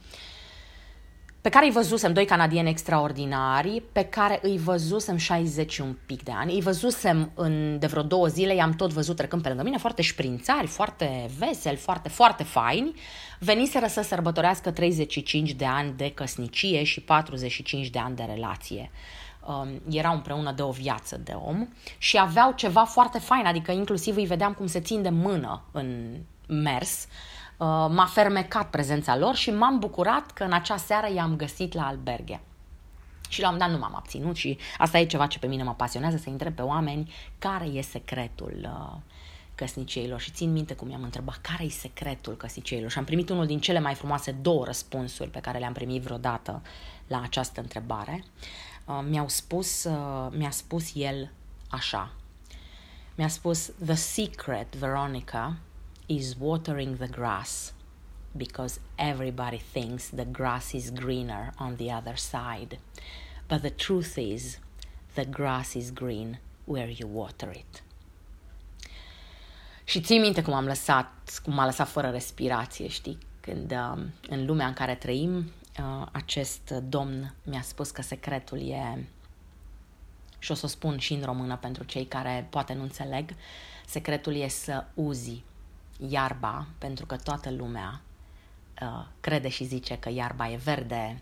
pe 1.46 1.52
care 1.52 1.66
îi 1.66 1.72
văzusem, 1.72 2.14
doi 2.14 2.26
canadieni 2.26 2.70
extraordinari, 2.70 3.84
pe 3.92 4.04
care 4.04 4.40
îi 4.42 4.58
văzusem 4.58 5.18
60 5.18 5.78
un 5.78 5.96
pic 6.06 6.24
de 6.24 6.32
ani. 6.32 6.54
Îi 6.54 6.62
văzusem 6.62 7.32
în, 7.34 7.80
de 7.80 7.88
vreo 7.88 8.02
două 8.02 8.28
zile, 8.28 8.56
i-am 8.56 8.72
tot 8.72 8.94
văzut 8.94 9.16
trecând 9.16 9.42
pe 9.42 9.48
lângă 9.48 9.64
mine, 9.64 9.78
foarte 9.78 10.02
șprințari, 10.02 10.68
foarte 10.68 11.30
veseli, 11.38 11.76
foarte, 11.76 12.10
foarte 12.10 12.44
faini. 12.44 12.94
Veniseră 13.40 13.88
să 13.88 14.02
sărbătorească 14.02 14.72
35 14.72 15.52
de 15.52 15.66
ani 15.66 15.94
de 15.98 16.12
căsnicie 16.12 16.84
și 16.84 17.02
45 17.02 17.90
de 17.90 18.00
ani 18.00 18.16
de 18.16 18.24
relație. 18.34 18.92
Um, 19.48 19.82
erau 19.90 20.14
împreună 20.14 20.52
de 20.52 20.62
o 20.62 20.72
viață 20.72 21.22
de 21.24 21.34
om 21.46 21.68
și 21.98 22.20
aveau 22.20 22.52
ceva 22.52 22.84
foarte 22.84 23.20
fain, 23.20 23.46
adică 23.46 23.72
inclusiv 23.72 24.16
îi 24.16 24.26
vedeam 24.26 24.54
cum 24.54 24.68
se 24.68 24.80
țin 24.80 25.02
de 25.02 25.10
mână 25.10 25.64
în 25.72 26.18
mers. 26.48 27.08
Uh, 27.58 27.66
Uh, 27.86 27.88
m-a 27.90 28.06
fermecat 28.06 28.70
prezența 28.70 29.18
lor 29.18 29.36
și 29.36 29.52
m-am 29.52 29.80
bucurat 29.80 30.32
că 30.32 30.44
în 30.44 30.54
acea 30.54 30.78
seară 30.78 31.14
i-am 31.14 31.36
găsit 31.36 31.74
la 31.74 31.88
alberghe. 31.88 32.42
Și 33.30 33.42
la 33.42 33.50
un 33.52 33.58
dat 33.58 33.70
nu 33.72 33.78
m-am 33.78 33.96
abținut 33.96 34.36
și 34.36 34.58
asta 34.78 34.98
e 34.98 35.06
ceva 35.06 35.28
ce 35.28 35.40
pe 35.40 35.48
mine 35.48 35.64
mă 35.64 35.74
pasionează, 35.74 36.18
să 36.18 36.30
întreb 36.30 36.54
pe 36.54 36.62
oameni 36.62 37.14
care 37.40 37.66
e 37.66 37.82
secretul 37.82 38.54
uh, 38.64 38.98
căsnicieilor. 39.56 40.20
Și 40.20 40.32
țin 40.32 40.52
minte 40.52 40.74
cum 40.74 40.90
i-am 40.90 41.04
întrebat 41.04 41.38
care 41.38 41.64
e 41.64 41.70
secretul 41.70 42.34
căsnicieilor. 42.34 42.92
Și 42.92 42.98
am 42.98 43.04
primit 43.04 43.30
unul 43.30 43.46
din 43.46 43.60
cele 43.60 43.80
mai 43.80 43.94
frumoase 43.94 44.32
două 44.32 44.66
răspunsuri 44.66 45.30
pe 45.30 45.40
care 45.40 45.58
le-am 45.58 45.74
primit 45.74 46.02
vreodată 46.02 46.62
la 47.08 47.22
această 47.22 47.62
întrebare. 47.62 48.24
Uh, 48.86 49.00
mi-au 49.10 49.28
spus, 49.28 49.84
uh, 49.84 50.28
mi-a 50.32 50.52
spus 50.52 50.92
el 50.96 51.32
așa. 51.70 52.12
Mi-a 53.16 53.28
spus, 53.28 53.72
the 53.86 53.96
secret, 53.96 54.76
Veronica, 54.76 55.56
is 56.08 56.36
watering 56.40 56.98
the 56.98 57.08
grass 57.08 57.74
because 58.36 58.80
everybody 58.98 59.58
thinks 59.58 60.10
the 60.10 60.26
grass 60.26 60.74
is 60.74 60.90
greener 60.90 61.52
on 61.58 61.76
the 61.78 61.92
other 61.92 62.16
side. 62.16 62.78
But 63.48 63.62
the 63.62 63.70
truth 63.70 64.18
is, 64.18 64.60
the 65.16 65.26
grass 65.26 65.76
is 65.76 65.92
green 65.92 66.40
where 66.66 66.90
you 66.90 67.08
water 67.08 67.52
it. 67.52 67.84
Și 69.84 70.02
ții 70.02 70.20
minte 70.20 70.42
cum 70.42 70.54
am 70.54 70.66
lăsat, 70.66 71.40
cum 71.44 71.54
m-a 71.54 71.66
lăsat 71.66 71.88
fără 71.88 72.10
respirație, 72.10 72.88
știi? 72.88 73.18
Când 73.40 73.72
uh, 73.72 74.04
în 74.30 74.46
lumea 74.46 74.68
în 74.68 74.74
care 74.74 74.96
trăim, 74.96 75.38
uh, 75.38 76.08
acest 76.12 76.70
domn 76.70 77.34
mi-a 77.44 77.62
spus 77.62 77.92
că 77.92 78.02
secretul 78.02 78.70
e, 78.70 79.08
și 80.40 80.52
o 80.52 80.54
să 80.54 80.66
o 80.66 80.70
spun 80.70 80.98
și 80.98 81.14
în 81.14 81.24
română 81.24 81.58
pentru 81.58 81.84
cei 81.84 82.06
care 82.06 82.48
poate 82.50 82.74
nu 82.74 82.82
înțeleg, 82.82 83.30
secretul 83.86 84.36
e 84.36 84.48
să 84.48 84.86
uzi 84.94 85.44
iarba, 85.98 86.68
pentru 86.78 87.06
că 87.06 87.16
toată 87.16 87.52
lumea 87.52 88.02
uh, 88.82 89.06
crede 89.20 89.50
și 89.50 89.64
zice 89.64 89.98
că 89.98 90.10
iarba 90.10 90.50
e 90.50 90.56
verde 90.56 91.22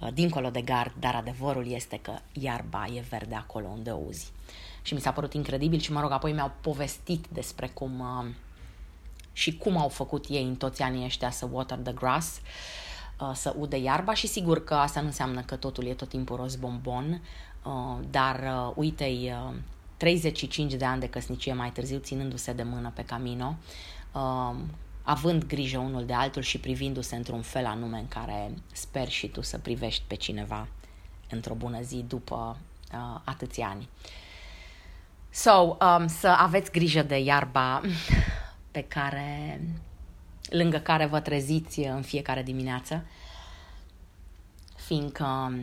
uh, 0.00 0.08
dincolo 0.12 0.50
de 0.50 0.60
gard, 0.60 0.92
dar 0.98 1.14
adevărul 1.14 1.70
este 1.70 1.98
că 2.02 2.18
iarba 2.32 2.86
e 2.94 3.04
verde 3.08 3.34
acolo 3.34 3.66
unde 3.66 3.90
o 3.90 3.96
uzi. 4.06 4.32
Și 4.82 4.94
mi 4.94 5.00
s-a 5.00 5.12
părut 5.12 5.32
incredibil 5.34 5.78
și, 5.78 5.92
mă 5.92 6.00
rog, 6.00 6.10
apoi 6.10 6.32
mi-au 6.32 6.52
povestit 6.60 7.26
despre 7.32 7.66
cum 7.66 8.00
uh, 8.00 8.34
și 9.32 9.56
cum 9.56 9.76
au 9.76 9.88
făcut 9.88 10.24
ei 10.28 10.44
în 10.44 10.56
toți 10.56 10.82
anii 10.82 11.04
ăștia 11.04 11.30
să 11.30 11.48
water 11.50 11.78
the 11.78 11.92
grass, 11.92 12.40
uh, 13.20 13.30
să 13.34 13.54
ude 13.58 13.76
iarba 13.76 14.14
și 14.14 14.26
sigur 14.26 14.64
că 14.64 14.74
asta 14.74 15.00
nu 15.00 15.06
înseamnă 15.06 15.40
că 15.40 15.56
totul 15.56 15.86
e 15.86 15.94
tot 15.94 16.08
timpul 16.08 16.36
roz 16.36 16.56
bombon, 16.56 17.22
uh, 17.64 17.98
dar 18.10 18.38
uh, 18.38 18.72
uite-i 18.74 19.32
uh, 19.48 19.54
35 19.96 20.74
de 20.74 20.84
ani 20.84 21.00
de 21.00 21.08
căsnicie 21.08 21.52
mai 21.52 21.70
târziu, 21.70 21.98
ținându-se 21.98 22.52
de 22.52 22.62
mână 22.62 22.92
pe 22.94 23.04
camino, 23.04 23.56
uh, 23.56 23.66
având 25.02 25.44
grijă 25.44 25.78
unul 25.78 26.06
de 26.06 26.12
altul 26.12 26.42
și 26.42 26.58
privindu-se 26.58 27.16
într-un 27.16 27.42
fel 27.42 27.66
anume 27.66 27.98
în 27.98 28.08
care 28.08 28.54
sper 28.72 29.08
și 29.08 29.28
tu 29.28 29.40
să 29.40 29.58
privești 29.58 30.02
pe 30.06 30.14
cineva 30.14 30.68
într-o 31.30 31.54
bună 31.54 31.80
zi 31.80 32.04
după 32.08 32.56
uh, 32.92 33.20
atâția 33.24 33.68
ani. 33.68 33.88
So, 35.30 35.76
um, 35.80 36.06
să 36.06 36.28
aveți 36.28 36.70
grijă 36.70 37.02
de 37.02 37.18
iarba 37.18 37.80
pe 38.70 38.82
care, 38.82 39.60
lângă 40.50 40.78
care 40.78 41.06
vă 41.06 41.20
treziți 41.20 41.78
în 41.78 42.02
fiecare 42.02 42.42
dimineață, 42.42 43.06
fiindcă 44.76 45.54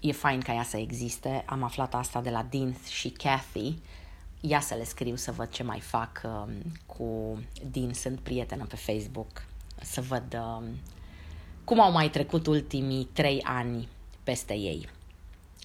e 0.00 0.12
fain 0.12 0.40
ca 0.40 0.52
ea 0.52 0.62
să 0.62 0.76
existe. 0.76 1.42
Am 1.46 1.62
aflat 1.62 1.94
asta 1.94 2.20
de 2.20 2.30
la 2.30 2.46
Dean 2.50 2.76
și 2.88 3.08
Kathy, 3.08 3.74
ia 4.48 4.60
să 4.60 4.74
le 4.74 4.84
scriu 4.84 5.16
să 5.16 5.32
văd 5.32 5.50
ce 5.50 5.62
mai 5.62 5.80
fac 5.80 6.20
uh, 6.24 6.52
cu 6.86 7.38
Din, 7.70 7.92
sunt 7.92 8.20
prietenă 8.20 8.64
pe 8.64 8.76
Facebook, 8.76 9.44
să 9.82 10.00
văd 10.00 10.34
uh, 10.34 10.66
cum 11.64 11.80
au 11.80 11.92
mai 11.92 12.10
trecut 12.10 12.46
ultimii 12.46 13.08
trei 13.12 13.42
ani 13.42 13.88
peste 14.22 14.54
ei. 14.54 14.88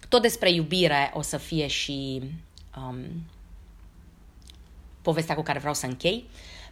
Tot 0.10 0.22
despre 0.22 0.52
iubire 0.52 1.12
o 1.14 1.22
să 1.22 1.38
fie 1.38 1.68
și 1.68 2.22
um, 2.78 2.98
povestea 5.02 5.36
cu 5.36 5.42
care 5.42 5.60
vreau 5.60 5.74
să 5.74 5.86
închei, 5.86 6.30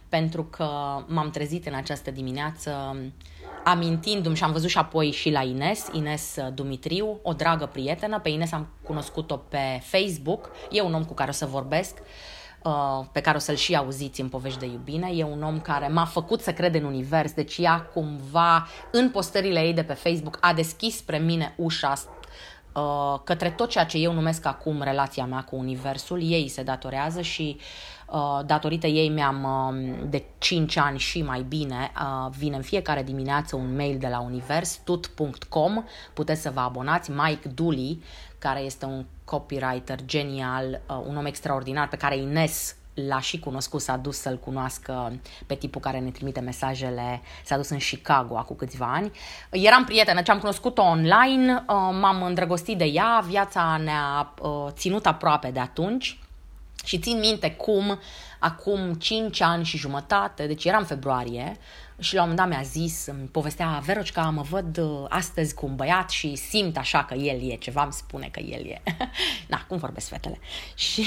pentru 0.08 0.44
că 0.44 0.64
m-am 1.06 1.30
trezit 1.30 1.66
în 1.66 1.74
această 1.74 2.10
dimineață 2.10 2.96
amintindu-mi 3.70 4.36
și 4.36 4.44
am 4.44 4.52
văzut 4.52 4.68
și 4.68 4.78
apoi 4.78 5.10
și 5.10 5.30
la 5.30 5.42
Ines, 5.42 5.86
Ines 5.92 6.36
uh, 6.36 6.46
Dumitriu, 6.54 7.18
o 7.22 7.32
dragă 7.32 7.66
prietenă. 7.66 8.20
Pe 8.20 8.28
Ines 8.28 8.52
am 8.52 8.68
cunoscut-o 8.82 9.36
pe 9.36 9.80
Facebook. 9.82 10.50
E 10.70 10.80
un 10.80 10.94
om 10.94 11.04
cu 11.04 11.14
care 11.14 11.30
o 11.30 11.32
să 11.32 11.46
vorbesc, 11.46 11.98
uh, 12.62 13.04
pe 13.12 13.20
care 13.20 13.36
o 13.36 13.40
să-l 13.40 13.54
și 13.54 13.76
auziți 13.76 14.20
în 14.20 14.28
povești 14.28 14.58
de 14.58 14.66
iubire. 14.66 15.10
E 15.14 15.24
un 15.24 15.42
om 15.42 15.60
care 15.60 15.88
m-a 15.88 16.04
făcut 16.04 16.40
să 16.40 16.52
cred 16.52 16.74
în 16.74 16.84
univers, 16.84 17.32
deci 17.32 17.56
ea 17.58 17.80
cumva 17.80 18.66
în 18.90 19.10
postările 19.10 19.60
ei 19.60 19.72
de 19.72 19.82
pe 19.82 19.92
Facebook 19.92 20.38
a 20.40 20.52
deschis 20.52 20.96
spre 20.96 21.18
mine 21.18 21.54
ușa 21.56 21.92
uh, 22.72 23.20
către 23.24 23.50
tot 23.50 23.68
ceea 23.68 23.84
ce 23.84 23.98
eu 23.98 24.12
numesc 24.12 24.46
acum 24.46 24.82
relația 24.82 25.24
mea 25.24 25.40
cu 25.40 25.56
Universul, 25.56 26.22
ei 26.22 26.48
se 26.48 26.62
datorează 26.62 27.20
și 27.20 27.56
uh, 27.58 27.62
datorită 28.46 28.86
ei 28.86 29.08
mi-am 29.08 29.44
uh, 29.44 30.08
de 30.10 30.24
5 30.38 30.76
ani 30.76 30.98
și 30.98 31.22
mai 31.22 31.42
bine, 31.42 31.92
uh, 31.96 32.30
vine 32.38 32.56
în 32.56 32.62
fiecare 32.62 33.02
dimineață 33.02 33.56
un 33.56 33.74
mail 33.76 33.98
de 33.98 34.08
la 34.08 34.20
univers, 34.20 34.80
tut.com, 34.84 35.84
puteți 36.12 36.42
să 36.42 36.50
vă 36.50 36.60
abonați, 36.60 37.10
Mike 37.10 37.48
Dooley, 37.48 38.02
care 38.38 38.60
este 38.60 38.84
un 38.84 39.04
copywriter 39.24 39.98
genial, 40.04 40.80
uh, 40.88 41.02
un 41.06 41.16
om 41.16 41.26
extraordinar 41.26 41.88
pe 41.88 41.96
care 41.96 42.16
Ines 42.16 42.76
l-a 43.06 43.20
și 43.20 43.38
cunoscut, 43.38 43.80
s-a 43.80 43.96
dus 43.96 44.16
să-l 44.16 44.38
cunoască 44.38 45.20
pe 45.46 45.54
tipul 45.54 45.80
care 45.80 45.98
ne 45.98 46.10
trimite 46.10 46.40
mesajele, 46.40 47.22
s-a 47.44 47.56
dus 47.56 47.68
în 47.68 47.78
Chicago 47.78 48.36
acum 48.36 48.56
câțiva 48.56 48.92
ani. 48.92 49.10
Eram 49.50 49.84
prietenă, 49.84 50.22
ce 50.22 50.30
am 50.30 50.38
cunoscut-o 50.38 50.82
online, 50.82 51.52
uh, 51.52 51.74
m-am 52.00 52.22
îndrăgostit 52.22 52.78
de 52.78 52.84
ea, 52.84 53.24
viața 53.26 53.80
ne-a 53.84 54.34
uh, 54.42 54.66
ținut 54.70 55.06
aproape 55.06 55.50
de 55.50 55.60
atunci 55.60 56.18
și 56.84 56.98
țin 56.98 57.18
minte 57.18 57.50
cum 57.50 57.98
acum 58.38 58.94
5 58.94 59.40
ani 59.40 59.64
și 59.64 59.76
jumătate, 59.76 60.46
deci 60.46 60.64
era 60.64 60.78
în 60.78 60.84
februarie, 60.84 61.56
și 62.00 62.14
la 62.14 62.22
un 62.22 62.28
moment 62.28 62.48
dat 62.48 62.58
mi-a 62.58 62.68
zis, 62.68 63.06
îmi 63.06 63.26
povestea 63.26 63.82
Verocica, 63.84 64.22
mă 64.22 64.42
văd 64.42 64.78
uh, 64.78 65.04
astăzi 65.08 65.54
cu 65.54 65.66
un 65.66 65.76
băiat 65.76 66.10
și 66.10 66.34
simt 66.34 66.76
așa 66.76 67.04
că 67.04 67.14
el 67.14 67.50
e, 67.50 67.54
ceva 67.54 67.82
îmi 67.82 67.92
spune 67.92 68.28
că 68.32 68.40
el 68.40 68.66
e. 68.66 68.82
Na, 69.48 69.64
cum 69.68 69.76
vorbesc 69.76 70.08
fetele? 70.08 70.38
Și 70.74 71.06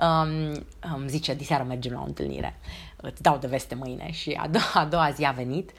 um, 0.00 0.64
îmi 0.96 1.08
zice, 1.08 1.34
diseară 1.34 1.64
mergem 1.64 1.92
la 1.92 2.00
o 2.00 2.04
întâlnire, 2.04 2.58
îți 2.96 3.22
dau 3.22 3.38
de 3.38 3.46
veste 3.46 3.74
mâine. 3.74 4.10
Și 4.12 4.30
a 4.30 4.48
doua, 4.48 4.70
a 4.74 4.84
doua 4.84 5.10
zi 5.10 5.24
a 5.24 5.30
venit 5.30 5.70
uh, 5.70 5.76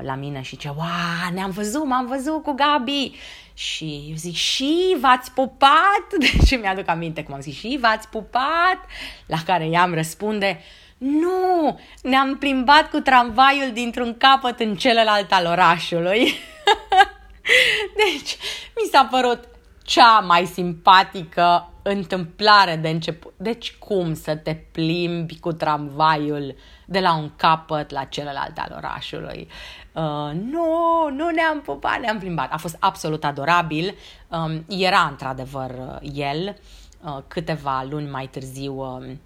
la 0.00 0.14
mine 0.14 0.40
și 0.40 0.56
ce, 0.56 0.68
wow, 0.68 1.32
ne-am 1.32 1.50
văzut, 1.50 1.84
m-am 1.86 2.06
văzut 2.06 2.42
cu 2.42 2.52
Gabi. 2.52 3.12
Și 3.54 4.04
eu 4.08 4.14
zic, 4.16 4.34
și 4.34 4.96
v-ați 5.00 5.32
pupat? 5.32 6.06
Deci 6.18 6.60
mi-aduc 6.60 6.88
aminte 6.88 7.22
cum 7.22 7.34
am 7.34 7.40
zis, 7.40 7.56
și 7.56 7.78
v-ați 7.80 8.08
pupat? 8.08 8.78
La 9.26 9.36
care 9.46 9.64
ea 9.64 9.82
îmi 9.82 9.94
răspunde, 9.94 10.60
nu, 10.98 11.80
ne-am 12.02 12.36
plimbat 12.38 12.90
cu 12.90 12.98
tramvaiul 12.98 13.70
dintr-un 13.72 14.16
capăt 14.18 14.60
în 14.60 14.76
celălalt 14.76 15.32
al 15.32 15.46
orașului. 15.46 16.20
deci, 18.02 18.36
mi 18.76 18.88
s-a 18.90 19.08
părut 19.10 19.48
cea 19.82 20.18
mai 20.18 20.46
simpatică 20.46 21.72
întâmplare 21.82 22.76
de 22.76 22.88
început. 22.88 23.34
Deci 23.36 23.72
cum 23.78 24.14
să 24.14 24.36
te 24.36 24.54
plimbi 24.54 25.38
cu 25.38 25.52
tramvaiul 25.52 26.56
de 26.86 27.00
la 27.00 27.14
un 27.14 27.30
capăt 27.36 27.90
la 27.90 28.04
celălalt 28.04 28.58
al 28.58 28.72
orașului? 28.76 29.48
Uh, 29.92 30.30
nu, 30.32 31.08
nu 31.10 31.30
ne-am 31.30 31.60
pupat, 31.64 32.00
ne-am 32.00 32.18
plimbat. 32.18 32.52
A 32.52 32.56
fost 32.56 32.76
absolut 32.80 33.24
adorabil. 33.24 33.94
Um, 34.28 34.64
era 34.68 35.06
într-adevăr 35.10 35.70
uh, 35.70 36.10
el. 36.14 36.56
Uh, 37.04 37.18
câteva 37.28 37.86
luni 37.90 38.10
mai 38.10 38.26
târziu 38.26 38.74
uh, 38.74 39.16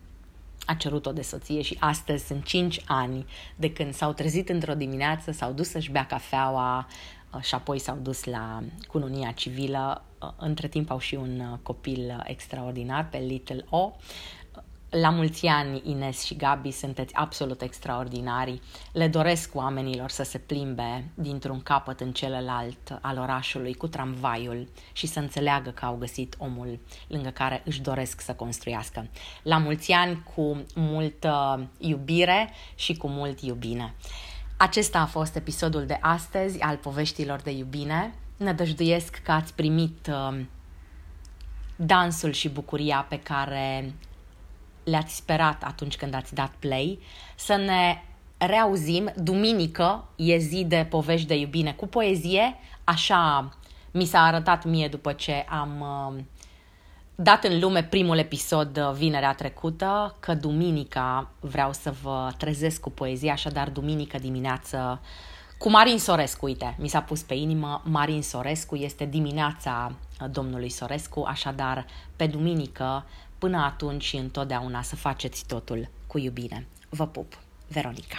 a 0.69 0.75
cerut-o 0.75 1.13
de 1.13 1.23
soție 1.23 1.63
și 1.63 1.77
astăzi 1.81 2.27
sunt 2.27 2.45
5 2.45 2.81
ani 2.87 3.27
de 3.57 3.73
când 3.73 3.95
s-au 3.95 4.13
trezit 4.13 4.49
într-o 4.49 4.75
dimineață, 4.75 5.33
s-au 5.33 5.53
dus 5.53 5.69
să-și 5.69 5.91
bea 5.91 6.07
cafeaua 6.07 6.87
uh, 7.35 7.41
și 7.43 7.55
apoi 7.55 7.79
s-au 7.79 7.99
dus 8.03 8.25
la 8.25 8.63
cununia 8.89 9.31
civilă. 9.31 10.03
Uh, 10.23 10.29
între 10.37 10.69
timp 10.69 10.91
au 10.91 10.99
și 10.99 11.15
un 11.15 11.41
uh, 11.41 11.59
copil 11.63 12.23
extraordinar 12.25 13.09
pe 13.09 13.19
Little 13.19 13.65
O 13.71 13.93
la 14.91 15.11
mulți 15.11 15.47
ani, 15.47 15.83
Ines 15.85 16.23
și 16.25 16.37
Gabi, 16.37 16.71
sunteți 16.71 17.15
absolut 17.15 17.63
extraordinari. 17.63 18.61
Le 18.93 19.09
doresc 19.09 19.55
oamenilor 19.55 20.11
să 20.11 20.23
se 20.23 20.39
plimbe 20.39 21.11
dintr-un 21.15 21.61
capăt 21.61 22.01
în 22.01 22.13
celălalt 22.13 22.99
al 23.01 23.19
orașului 23.19 23.75
cu 23.75 23.87
tramvaiul 23.87 24.69
și 24.93 25.07
să 25.07 25.19
înțeleagă 25.19 25.71
că 25.71 25.85
au 25.85 25.97
găsit 25.97 26.35
omul 26.39 26.79
lângă 27.07 27.29
care 27.29 27.63
își 27.65 27.81
doresc 27.81 28.21
să 28.21 28.33
construiască. 28.35 29.09
La 29.43 29.59
mulți 29.59 29.93
ani 29.93 30.23
cu 30.35 30.65
multă 30.75 31.67
iubire 31.79 32.53
și 32.75 32.97
cu 32.97 33.09
mult 33.09 33.41
iubine. 33.41 33.95
Acesta 34.57 34.99
a 34.99 35.07
fost 35.07 35.37
episodul 35.37 35.87
de 35.87 35.99
astăzi 36.01 36.61
al 36.61 36.77
poveștilor 36.77 37.41
de 37.41 37.51
iubine. 37.51 38.15
Nădăjduiesc 38.37 39.21
că 39.25 39.33
ați 39.33 39.55
primit 39.55 40.11
uh, 40.11 40.41
dansul 41.77 42.33
și 42.33 42.49
bucuria 42.49 43.07
pe 43.09 43.19
care 43.19 43.95
le-ați 44.91 45.17
sperat 45.17 45.63
atunci 45.63 45.97
când 45.97 46.15
ați 46.15 46.35
dat 46.35 46.53
play, 46.59 46.99
să 47.37 47.57
ne 47.57 48.03
reauzim. 48.39 49.13
Duminică 49.17 50.05
e 50.17 50.37
zi 50.37 50.65
de 50.65 50.87
povești 50.91 51.27
de 51.27 51.35
iubine 51.35 51.73
cu 51.73 51.87
poezie, 51.87 52.57
așa 52.85 53.53
mi 53.91 54.05
s-a 54.05 54.21
arătat 54.21 54.65
mie 54.65 54.89
după 54.89 55.13
ce 55.13 55.45
am 55.49 55.81
uh, 55.81 56.23
dat 57.15 57.45
în 57.45 57.61
lume 57.61 57.83
primul 57.83 58.19
episod 58.19 58.77
uh, 58.77 58.93
vinerea 58.93 59.35
trecută, 59.35 60.17
că 60.21 60.35
duminica 60.35 61.31
vreau 61.41 61.73
să 61.73 61.95
vă 62.03 62.33
trezesc 62.37 62.81
cu 62.81 62.91
poezie, 62.91 63.31
așadar 63.31 63.71
duminică 63.71 64.19
dimineață 64.19 65.01
cu 65.59 65.71
Marin 65.71 65.99
Sorescu, 65.99 66.45
uite, 66.45 66.77
mi 66.79 66.89
s-a 66.89 67.01
pus 67.01 67.23
pe 67.23 67.35
inimă, 67.35 67.83
Marin 67.85 68.23
Sorescu 68.23 68.77
este 68.77 69.05
dimineața 69.05 69.93
uh, 70.21 70.29
domnului 70.31 70.69
Sorescu, 70.69 71.25
așadar 71.27 71.87
pe 72.17 72.27
duminică 72.27 73.05
Până 73.39 73.57
atunci 73.57 74.03
și 74.03 74.17
întotdeauna 74.17 74.83
să 74.83 74.97
faceți 74.97 75.47
totul 75.47 75.89
cu 76.07 76.19
iubire. 76.19 76.67
Vă 76.89 77.07
pup! 77.07 77.39
Veronica 77.69 78.17